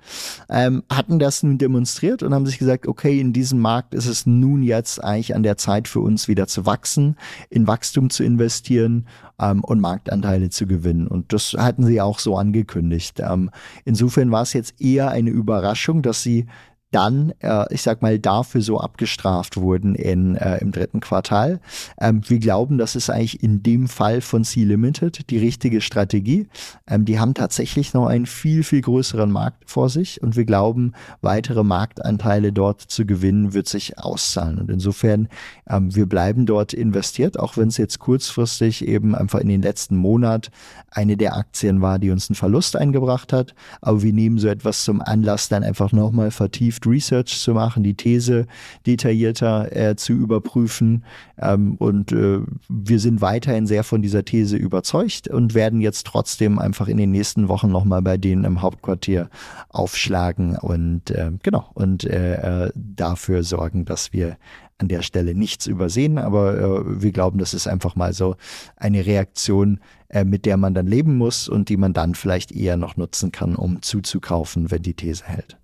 ähm, 0.50 0.84
hatten 0.90 1.20
das 1.20 1.44
nun 1.44 1.58
demonstriert 1.58 2.24
und 2.24 2.34
haben 2.34 2.46
sich 2.46 2.60
gesagt, 2.60 2.88
okay, 2.88 3.20
in 3.20 3.34
diesem 3.34 3.60
Markt 3.60 3.94
ist 3.94 4.06
es 4.06 4.26
nun 4.26 4.64
jetzt 4.64 5.04
eigentlich 5.10 5.36
an 5.36 5.44
der 5.44 5.58
Zeit 5.58 5.88
für 5.88 6.00
uns 6.00 6.28
wieder 6.28 6.48
zu 6.48 6.66
wachsen, 6.66 7.16
in 7.50 7.68
Wachstum 7.68 8.10
zu 8.10 8.24
investieren 8.24 9.08
ähm, 9.40 9.64
und 9.64 9.80
Marktanteile 9.80 10.50
zu 10.50 10.68
gewinnen. 10.68 11.08
Und 11.08 11.34
das 11.34 11.56
hatten 11.58 11.86
sie 11.86 12.02
auch 12.02 12.20
so 12.20 12.38
angekündigt. 12.38 13.20
Ähm, 13.20 13.50
insofern 13.86 14.32
war 14.32 14.44
es 14.44 14.54
jetzt 14.54 14.80
eher 14.82 15.10
eine 15.10 15.30
Überraschung, 15.30 16.02
dass 16.02 16.24
sie 16.24 16.48
dann, 16.92 17.34
äh, 17.40 17.72
ich 17.74 17.82
sag 17.82 18.02
mal, 18.02 18.18
dafür 18.18 18.62
so 18.62 18.80
abgestraft 18.80 19.58
wurden 19.58 19.96
in, 19.96 20.36
äh, 20.36 20.58
im 20.58 20.72
dritten 20.72 21.00
Quartal. 21.00 21.60
Ähm, 22.00 22.22
wir 22.28 22.40
glauben, 22.40 22.78
das 22.78 22.96
ist 22.96 23.10
eigentlich 23.10 23.44
in 23.44 23.62
dem 23.62 23.88
Fall 23.88 24.22
von 24.22 24.44
C-Limited 24.44 25.30
die 25.30 25.38
richtige 25.38 25.82
Strategie. 25.82 26.48
Ähm, 26.88 27.06
die 27.06 27.20
haben 27.20 27.36
tatsächlich 27.36 27.94
noch 27.94 28.08
einen 28.08 28.26
viel, 28.26 28.64
viel 28.64 28.82
größeren 28.82 29.32
Markt 29.32 29.70
vor 29.70 29.90
sich 29.90 30.22
und 30.24 30.36
wir 30.36 30.46
glauben, 30.46 30.94
weitere 31.22 31.64
Marktanteile 31.64 32.52
dort 32.52 32.82
zu 32.82 33.06
gewinnen, 33.06 33.54
wird 33.54 33.68
sich 33.68 34.00
auszahlen. 34.00 34.58
Und 34.58 34.72
insofern, 34.72 35.28
ähm, 35.70 35.96
wir 35.96 36.08
bleiben 36.08 36.48
dort 36.48 36.74
investiert, 36.74 37.40
auch 37.40 37.56
wenn 37.56 37.68
es 37.68 37.78
jetzt 37.78 38.00
kurzfristig 38.00 38.88
eben 38.88 39.14
einfach 39.14 39.40
in 39.40 39.48
den 39.48 39.62
letzten 39.62 39.96
Monat 39.96 40.50
eine 40.92 41.18
der 41.18 41.36
Aktien 41.36 41.82
war, 41.82 42.00
die 42.00 42.10
uns 42.10 42.30
einen 42.30 42.36
Verlust 42.36 42.76
eingebracht 42.76 43.32
hat. 43.32 43.54
Aber 43.82 44.02
wir 44.02 44.14
nehmen 44.14 44.40
so 44.40 44.48
etwas 44.48 44.84
zum 44.84 45.02
Anlass, 45.02 45.50
dann 45.50 45.64
einfach 45.64 45.92
nochmal 45.92 46.32
vertieft 46.32 46.79
vertieft 46.80 46.88
Research 46.88 47.40
zu 47.40 47.54
machen, 47.54 47.84
die 47.84 47.96
These 47.96 48.46
detaillierter 48.86 49.76
äh, 49.76 49.96
zu 49.96 50.14
überprüfen. 50.14 51.04
Ähm, 51.38 51.76
und 51.76 52.12
äh, 52.12 52.40
wir 52.68 53.00
sind 53.00 53.22
weiterhin 53.22 53.68
sehr 53.68 53.84
von 53.84 54.02
dieser 54.02 54.26
These 54.26 54.58
überzeugt 54.58 55.28
und 55.28 55.54
werden 55.54 55.82
jetzt 55.82 56.06
trotzdem 56.08 56.60
einfach 56.60 56.88
in 56.88 56.98
den 56.98 57.12
nächsten 57.12 57.48
Wochen 57.48 57.70
nochmal 57.70 58.02
bei 58.02 58.18
denen 58.18 58.44
im 58.46 58.62
Hauptquartier 58.62 59.30
aufschlagen 59.70 60.58
und 60.58 61.12
äh, 61.12 61.32
genau 61.44 61.70
und 61.74 62.04
äh, 62.06 62.66
äh, 62.66 62.72
dafür 62.76 63.44
sorgen, 63.44 63.86
dass 63.86 64.14
wir 64.14 64.38
an 64.78 64.88
der 64.88 65.02
Stelle 65.02 65.36
nichts 65.36 65.68
übersehen, 65.68 66.18
aber 66.18 66.58
äh, 66.58 67.02
wir 67.02 67.12
glauben, 67.12 67.38
das 67.38 67.54
ist 67.54 67.68
einfach 67.68 67.98
mal 67.98 68.14
so 68.14 68.38
eine 68.78 69.06
Reaktion, 69.06 69.82
äh, 70.08 70.24
mit 70.24 70.46
der 70.46 70.56
man 70.56 70.74
dann 70.74 70.88
leben 70.88 71.18
muss 71.18 71.50
und 71.50 71.68
die 71.68 71.76
man 71.76 71.92
dann 71.92 72.16
vielleicht 72.16 72.54
eher 72.54 72.78
noch 72.78 72.96
nutzen 72.96 73.34
kann, 73.34 73.56
um 73.58 73.82
zuzukaufen, 73.82 74.72
wenn 74.72 74.82
die 74.82 74.94
These 74.94 75.26
hält 75.26 75.59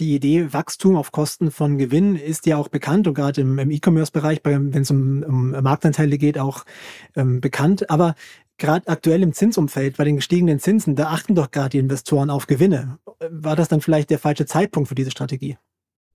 die 0.00 0.14
Idee 0.14 0.52
Wachstum 0.52 0.96
auf 0.96 1.12
Kosten 1.12 1.50
von 1.50 1.78
Gewinn 1.78 2.16
ist 2.16 2.46
ja 2.46 2.56
auch 2.56 2.68
bekannt 2.68 3.06
und 3.06 3.14
gerade 3.14 3.40
im, 3.40 3.58
im 3.58 3.70
E-Commerce-Bereich, 3.70 4.40
wenn 4.44 4.72
es 4.74 4.90
um, 4.90 5.22
um, 5.22 5.50
Marktanteile 5.50 6.18
geht, 6.18 6.38
auch 6.38 6.64
ähm, 7.16 7.40
bekannt. 7.40 7.90
Aber 7.90 8.14
gerade 8.58 8.86
aktuell 8.88 9.22
im 9.22 9.32
Zinsumfeld, 9.32 9.96
bei 9.96 10.04
den 10.04 10.16
gestiegenen 10.16 10.60
Zinsen, 10.60 10.96
da 10.96 11.08
achten 11.08 11.34
doch 11.34 11.50
gerade 11.50 11.70
die 11.70 11.78
Investoren 11.78 12.30
auf 12.30 12.46
Gewinne. 12.46 12.98
War 13.30 13.56
das 13.56 13.68
dann 13.68 13.80
vielleicht 13.80 14.10
der 14.10 14.18
falsche 14.18 14.46
Zeitpunkt 14.46 14.88
für 14.88 14.94
diese 14.94 15.10
Strategie? 15.10 15.56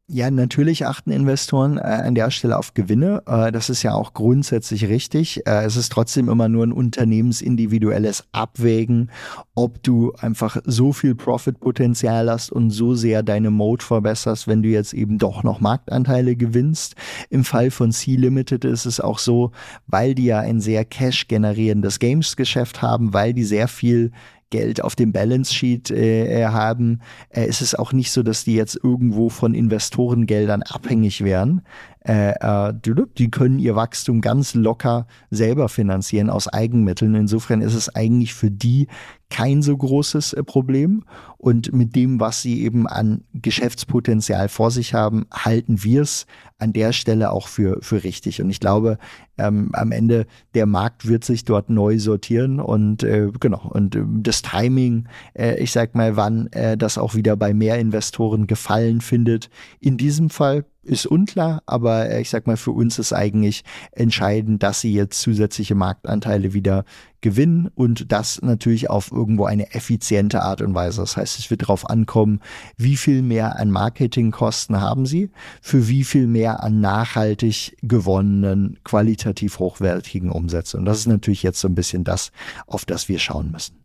Ja, 0.09 0.29
natürlich 0.29 0.85
achten 0.85 1.11
Investoren 1.11 1.77
äh, 1.77 1.81
an 1.81 2.13
der 2.13 2.29
Stelle 2.29 2.57
auf 2.57 2.73
Gewinne. 2.73 3.23
Äh, 3.25 3.53
das 3.53 3.69
ist 3.69 3.83
ja 3.83 3.93
auch 3.93 4.13
grundsätzlich 4.13 4.89
richtig. 4.89 5.47
Äh, 5.47 5.63
es 5.63 5.77
ist 5.77 5.93
trotzdem 5.93 6.27
immer 6.27 6.49
nur 6.49 6.65
ein 6.65 6.73
unternehmensindividuelles 6.73 8.25
Abwägen, 8.33 9.11
ob 9.55 9.81
du 9.81 10.11
einfach 10.19 10.57
so 10.65 10.91
viel 10.91 11.15
Profitpotenzial 11.15 12.29
hast 12.29 12.51
und 12.51 12.71
so 12.71 12.95
sehr 12.95 13.23
deine 13.23 13.49
Mode 13.49 13.85
verbesserst, 13.85 14.45
wenn 14.45 14.61
du 14.61 14.67
jetzt 14.67 14.93
eben 14.93 15.19
doch 15.19 15.41
noch 15.41 15.61
Marktanteile 15.61 16.35
gewinnst. 16.35 16.95
Im 17.29 17.45
Fall 17.45 17.71
von 17.71 17.93
C-Limited 17.93 18.65
ist 18.65 18.85
es 18.85 18.99
auch 18.99 19.19
so, 19.19 19.51
weil 19.87 20.15
die 20.15 20.25
ja 20.25 20.39
ein 20.39 20.59
sehr 20.59 20.83
cash 20.83 21.29
generierendes 21.29 21.99
Games-Geschäft 21.99 22.81
haben, 22.81 23.13
weil 23.13 23.33
die 23.33 23.45
sehr 23.45 23.69
viel 23.69 24.11
Geld 24.53 24.83
auf 24.83 24.95
dem 24.95 25.11
Balance 25.11 25.51
Sheet 25.51 25.89
äh, 25.89 26.45
haben, 26.45 26.99
äh, 27.29 27.47
ist 27.47 27.61
es 27.61 27.73
auch 27.73 27.91
nicht 27.91 28.11
so, 28.11 28.21
dass 28.21 28.43
die 28.43 28.53
jetzt 28.53 28.79
irgendwo 28.83 29.29
von 29.29 29.55
Investorengeldern 29.55 30.61
abhängig 30.61 31.23
wären. 31.23 31.63
Äh, 32.05 32.33
äh, 32.39 32.73
die 33.17 33.31
können 33.31 33.59
ihr 33.59 33.75
Wachstum 33.75 34.21
ganz 34.21 34.53
locker 34.55 35.07
selber 35.31 35.69
finanzieren 35.69 36.29
aus 36.29 36.47
Eigenmitteln. 36.47 37.15
Insofern 37.15 37.61
ist 37.61 37.75
es 37.75 37.93
eigentlich 37.95 38.33
für 38.33 38.51
die 38.51 38.87
kein 39.29 39.61
so 39.63 39.75
großes 39.75 40.33
äh, 40.33 40.43
Problem. 40.43 41.05
Und 41.37 41.73
mit 41.73 41.95
dem, 41.95 42.19
was 42.19 42.41
sie 42.41 42.63
eben 42.63 42.87
an 42.87 43.23
Geschäftspotenzial 43.33 44.47
vor 44.47 44.69
sich 44.69 44.93
haben, 44.93 45.25
halten 45.33 45.83
wir 45.83 46.03
es 46.03 46.27
an 46.59 46.71
der 46.71 46.93
Stelle 46.93 47.31
auch 47.31 47.47
für, 47.47 47.79
für 47.81 48.03
richtig. 48.03 48.41
Und 48.41 48.49
ich 48.49 48.59
glaube, 48.59 48.97
ähm, 49.37 49.71
am 49.73 49.91
Ende 49.91 50.27
der 50.53 50.65
Markt 50.65 51.07
wird 51.07 51.23
sich 51.23 51.45
dort 51.45 51.69
neu 51.69 51.99
sortieren 51.99 52.59
und 52.59 53.03
äh, 53.03 53.31
genau. 53.39 53.69
Und 53.69 53.95
äh, 53.95 54.03
das 54.05 54.41
Timing, 54.41 55.07
äh, 55.33 55.55
ich 55.61 55.71
sag 55.71 55.95
mal, 55.95 56.15
wann 56.15 56.47
äh, 56.51 56.77
das 56.77 56.97
auch 56.97 57.15
wieder 57.15 57.35
bei 57.35 57.53
mehr 57.53 57.79
Investoren 57.79 58.45
Gefallen 58.45 59.01
findet, 59.01 59.49
in 59.79 59.97
diesem 59.97 60.29
Fall 60.29 60.65
ist 60.83 61.05
unklar, 61.05 61.63
aber 61.65 62.09
äh, 62.09 62.21
ich 62.21 62.29
sag 62.29 62.45
mal, 62.47 62.57
für 62.57 62.71
uns 62.71 62.99
ist 62.99 63.13
eigentlich 63.13 63.63
entscheidend, 63.91 64.63
dass 64.63 64.81
sie 64.81 64.93
jetzt 64.93 65.21
zusätzliche 65.21 65.75
Marktanteile 65.75 66.53
wieder 66.53 66.85
gewinnen 67.21 67.69
und 67.73 68.11
das 68.11 68.41
natürlich 68.41 68.89
auf 68.89 69.11
irgendwo 69.11 69.45
eine 69.45 69.73
effiziente 69.73 70.43
Art 70.43 70.61
und 70.61 70.75
Weise. 70.75 71.01
Das 71.01 71.15
heißt, 71.15 71.39
es 71.39 71.49
wird 71.49 71.63
darauf 71.63 71.89
ankommen, 71.89 72.41
wie 72.77 72.97
viel 72.97 73.21
mehr 73.21 73.57
an 73.57 73.71
Marketingkosten 73.71 74.79
haben 74.81 75.05
sie, 75.05 75.31
für 75.61 75.87
wie 75.87 76.03
viel 76.03 76.27
mehr 76.27 76.61
an 76.63 76.81
nachhaltig 76.81 77.77
gewonnenen, 77.81 78.77
qualitativ 78.83 79.59
hochwertigen 79.59 80.29
Umsätzen. 80.29 80.81
Und 80.81 80.85
das 80.85 80.99
ist 80.99 81.07
natürlich 81.07 81.43
jetzt 81.43 81.59
so 81.59 81.67
ein 81.67 81.75
bisschen 81.75 82.03
das, 82.03 82.31
auf 82.67 82.83
das 82.85 83.07
wir 83.07 83.19
schauen 83.19 83.51
müssen. 83.51 83.82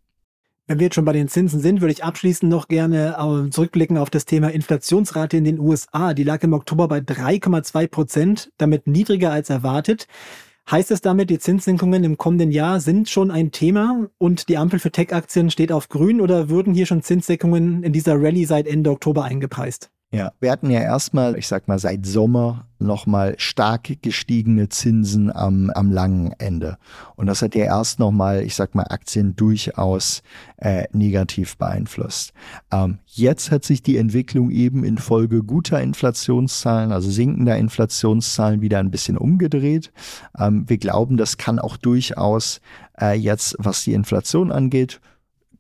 Wenn 0.69 0.81
wir 0.81 0.85
jetzt 0.85 0.97
schon 0.97 1.07
bei 1.07 1.15
den 1.15 1.29
Zinsen 1.29 1.61
sind, 1.61 1.81
würde 1.81 1.93
ich 1.93 2.05
abschließend 2.05 2.51
noch 2.51 2.69
gerne 2.69 3.17
äh, 3.19 3.49
zurückblicken 3.49 3.97
auf 3.97 4.11
das 4.11 4.27
Thema 4.27 4.49
Inflationsrate 4.49 5.39
in 5.39 5.45
den 5.45 5.59
USA. 5.59 6.13
Die 6.13 6.25
lag 6.25 6.43
im 6.43 6.53
Oktober 6.53 6.89
bei 6.89 6.99
3,2 6.99 7.89
Prozent, 7.89 8.53
damit 8.59 8.87
niedriger 8.87 9.33
als 9.33 9.49
erwartet. 9.49 10.07
Heißt 10.71 10.91
es 10.91 11.01
damit, 11.01 11.31
die 11.31 11.39
Zinssenkungen 11.39 12.05
im 12.05 12.19
kommenden 12.19 12.51
Jahr 12.51 12.81
sind 12.81 13.09
schon 13.09 13.31
ein 13.31 13.51
Thema 13.51 14.09
und 14.19 14.51
die 14.51 14.59
Ampel 14.59 14.79
für 14.79 14.93
Tech-Aktien 14.93 15.51
steht 15.51 15.73
auf 15.73 15.89
grün 15.89 16.21
oder 16.21 16.51
würden 16.51 16.75
hier 16.75 16.85
schon 16.85 17.01
Zinssenkungen 17.01 17.83
in 17.83 17.95
dieser 17.95 18.21
Rallye 18.21 18.45
seit 18.45 18.67
Ende 18.67 18.91
Oktober 18.91 19.25
eingepreist? 19.25 19.91
Ja, 20.11 20.33
wir 20.41 20.51
hatten 20.51 20.71
ja 20.71 20.81
erstmal, 20.81 21.37
ich 21.37 21.47
sag 21.47 21.69
mal, 21.69 21.79
seit 21.79 22.07
Sommer 22.07 22.67
nochmal 22.79 23.35
stark 23.37 23.91
gestiegene 24.01 24.71
Zinsen 24.71 25.31
am, 25.31 25.69
am 25.69 25.93
langen 25.93 26.33
Ende. 26.39 26.79
Und 27.17 27.27
das 27.27 27.43
hat 27.43 27.55
ja 27.55 27.67
erst 27.67 27.99
nochmal, 27.99 28.43
ich 28.43 28.55
sag 28.55 28.75
mal, 28.75 28.87
Aktien 28.89 29.37
durchaus 29.37 30.23
äh, 30.57 30.85
negativ 30.93 31.59
beeinflusst. 31.59 32.33
Ähm, 32.73 33.01
jetzt 33.05 33.51
hat 33.51 33.67
sich 33.67 33.83
die 33.83 33.99
Entwicklung 33.99 34.51
eben 34.51 34.83
infolge 34.83 35.43
guter 35.43 35.83
Inflationszahlen, 35.83 36.91
also 36.91 37.11
sinkender 37.11 37.59
Inflationszahlen, 37.59 38.63
wieder 38.63 38.79
ein 38.79 38.91
bisschen 38.91 39.19
umgedreht. 39.19 39.93
Ähm, 40.39 40.65
wir 40.71 40.79
glauben, 40.79 41.19
das 41.19 41.37
kann 41.37 41.59
auch 41.59 41.77
durchaus 41.77 42.63
äh, 42.99 43.13
jetzt, 43.13 43.57
was 43.59 43.85
die 43.85 43.93
Inflation 43.93 44.53
angeht, 44.53 45.03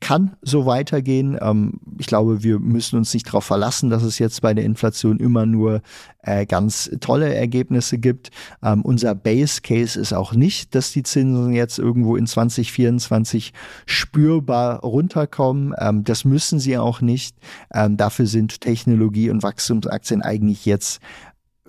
kann 0.00 0.36
so 0.42 0.66
weitergehen. 0.66 1.38
Ähm, 1.40 1.80
ich 1.98 2.06
glaube, 2.06 2.42
wir 2.42 2.58
müssen 2.58 2.96
uns 2.96 3.12
nicht 3.14 3.26
darauf 3.26 3.44
verlassen, 3.44 3.90
dass 3.90 4.02
es 4.02 4.18
jetzt 4.18 4.42
bei 4.42 4.54
der 4.54 4.64
Inflation 4.64 5.18
immer 5.18 5.46
nur 5.46 5.82
äh, 6.22 6.46
ganz 6.46 6.90
tolle 7.00 7.34
Ergebnisse 7.34 7.98
gibt. 7.98 8.30
Ähm, 8.62 8.82
unser 8.82 9.14
Base 9.14 9.60
Case 9.60 9.98
ist 9.98 10.12
auch 10.12 10.32
nicht, 10.32 10.74
dass 10.74 10.92
die 10.92 11.02
Zinsen 11.02 11.52
jetzt 11.52 11.78
irgendwo 11.78 12.16
in 12.16 12.26
2024 12.26 13.52
spürbar 13.86 14.80
runterkommen. 14.80 15.74
Ähm, 15.78 16.04
das 16.04 16.24
müssen 16.24 16.60
sie 16.60 16.78
auch 16.78 17.00
nicht. 17.00 17.36
Ähm, 17.74 17.96
dafür 17.96 18.26
sind 18.26 18.60
Technologie- 18.60 19.30
und 19.30 19.42
Wachstumsaktien 19.42 20.22
eigentlich 20.22 20.64
jetzt 20.66 21.00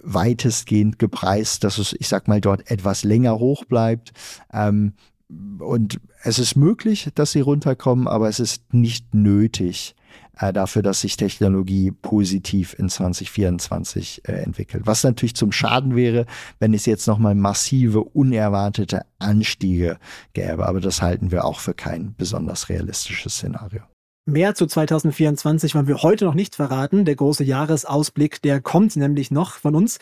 weitestgehend 0.03 0.99
gepreist, 0.99 1.63
dass 1.63 1.77
es, 1.77 1.95
ich 1.97 2.07
sag 2.07 2.27
mal, 2.27 2.41
dort 2.41 2.69
etwas 2.71 3.03
länger 3.03 3.39
hoch 3.39 3.65
bleibt. 3.65 4.11
Ähm, 4.53 4.93
und 5.59 5.99
es 6.23 6.39
ist 6.39 6.55
möglich, 6.55 7.09
dass 7.15 7.31
sie 7.31 7.41
runterkommen, 7.41 8.07
aber 8.07 8.29
es 8.29 8.39
ist 8.39 8.73
nicht 8.73 9.13
nötig 9.13 9.95
äh, 10.39 10.51
dafür, 10.53 10.81
dass 10.81 11.01
sich 11.01 11.17
Technologie 11.17 11.91
positiv 11.91 12.75
in 12.77 12.89
2024 12.89 14.23
äh, 14.27 14.31
entwickelt. 14.31 14.83
Was 14.85 15.03
natürlich 15.03 15.35
zum 15.35 15.51
Schaden 15.51 15.95
wäre, 15.95 16.25
wenn 16.59 16.73
es 16.73 16.85
jetzt 16.85 17.07
nochmal 17.07 17.35
massive, 17.35 18.01
unerwartete 18.01 19.05
Anstiege 19.19 19.97
gäbe. 20.33 20.67
Aber 20.67 20.81
das 20.81 21.01
halten 21.01 21.31
wir 21.31 21.45
auch 21.45 21.59
für 21.59 21.73
kein 21.73 22.15
besonders 22.17 22.69
realistisches 22.69 23.35
Szenario. 23.35 23.81
Mehr 24.25 24.53
zu 24.53 24.67
2024 24.67 25.73
wollen 25.73 25.87
wir 25.87 26.03
heute 26.03 26.25
noch 26.25 26.35
nicht 26.35 26.55
verraten. 26.55 27.03
Der 27.03 27.15
große 27.15 27.43
Jahresausblick, 27.43 28.41
der 28.41 28.61
kommt 28.61 28.95
nämlich 28.95 29.31
noch 29.31 29.53
von 29.53 29.75
uns. 29.75 29.99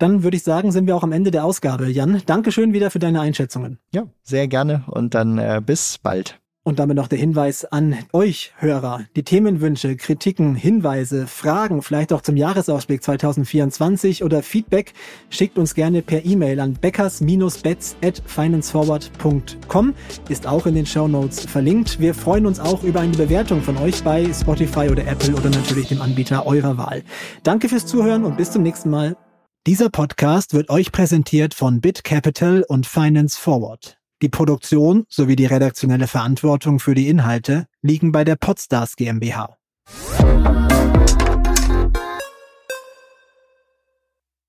Dann 0.00 0.22
würde 0.22 0.38
ich 0.38 0.42
sagen, 0.42 0.72
sind 0.72 0.86
wir 0.86 0.96
auch 0.96 1.02
am 1.02 1.12
Ende 1.12 1.30
der 1.30 1.44
Ausgabe. 1.44 1.86
Jan, 1.88 2.22
Dankeschön 2.24 2.72
wieder 2.72 2.90
für 2.90 2.98
deine 2.98 3.20
Einschätzungen. 3.20 3.78
Ja, 3.94 4.06
sehr 4.22 4.48
gerne 4.48 4.84
und 4.88 5.14
dann 5.14 5.36
äh, 5.36 5.60
bis 5.64 5.98
bald. 5.98 6.40
Und 6.62 6.78
damit 6.78 6.96
noch 6.96 7.08
der 7.08 7.18
Hinweis 7.18 7.64
an 7.64 7.96
euch 8.12 8.52
Hörer. 8.58 9.02
Die 9.16 9.22
Themenwünsche, 9.22 9.96
Kritiken, 9.96 10.54
Hinweise, 10.54 11.26
Fragen, 11.26 11.82
vielleicht 11.82 12.12
auch 12.12 12.20
zum 12.22 12.36
Jahresausblick 12.36 13.02
2024 13.02 14.24
oder 14.24 14.42
Feedback 14.42 14.92
schickt 15.30 15.58
uns 15.58 15.74
gerne 15.74 16.00
per 16.00 16.24
E-Mail 16.24 16.60
an 16.60 16.74
beckers-bets 16.74 17.96
at 18.02 18.22
financeforward.com. 18.24 19.94
Ist 20.28 20.46
auch 20.46 20.66
in 20.66 20.74
den 20.74 20.86
Show 20.86 21.08
Notes 21.08 21.40
verlinkt. 21.44 21.98
Wir 22.00 22.14
freuen 22.14 22.46
uns 22.46 22.60
auch 22.60 22.84
über 22.84 23.00
eine 23.00 23.16
Bewertung 23.16 23.62
von 23.62 23.76
euch 23.78 24.02
bei 24.02 24.32
Spotify 24.32 24.88
oder 24.90 25.06
Apple 25.06 25.34
oder 25.34 25.50
natürlich 25.50 25.88
dem 25.88 26.00
Anbieter 26.00 26.46
eurer 26.46 26.78
Wahl. 26.78 27.02
Danke 27.42 27.68
fürs 27.68 27.86
Zuhören 27.86 28.24
und 28.24 28.36
bis 28.36 28.50
zum 28.50 28.62
nächsten 28.62 28.90
Mal. 28.90 29.16
Dieser 29.66 29.90
Podcast 29.90 30.54
wird 30.54 30.70
euch 30.70 30.90
präsentiert 30.90 31.52
von 31.52 31.82
BitCapital 31.82 32.64
und 32.66 32.86
Finance 32.86 33.38
Forward. 33.38 33.98
Die 34.22 34.30
Produktion 34.30 35.04
sowie 35.10 35.36
die 35.36 35.44
redaktionelle 35.44 36.06
Verantwortung 36.06 36.78
für 36.78 36.94
die 36.94 37.08
Inhalte 37.08 37.66
liegen 37.82 38.10
bei 38.10 38.24
der 38.24 38.36
Podstars 38.36 38.96
GmbH. 38.96 39.58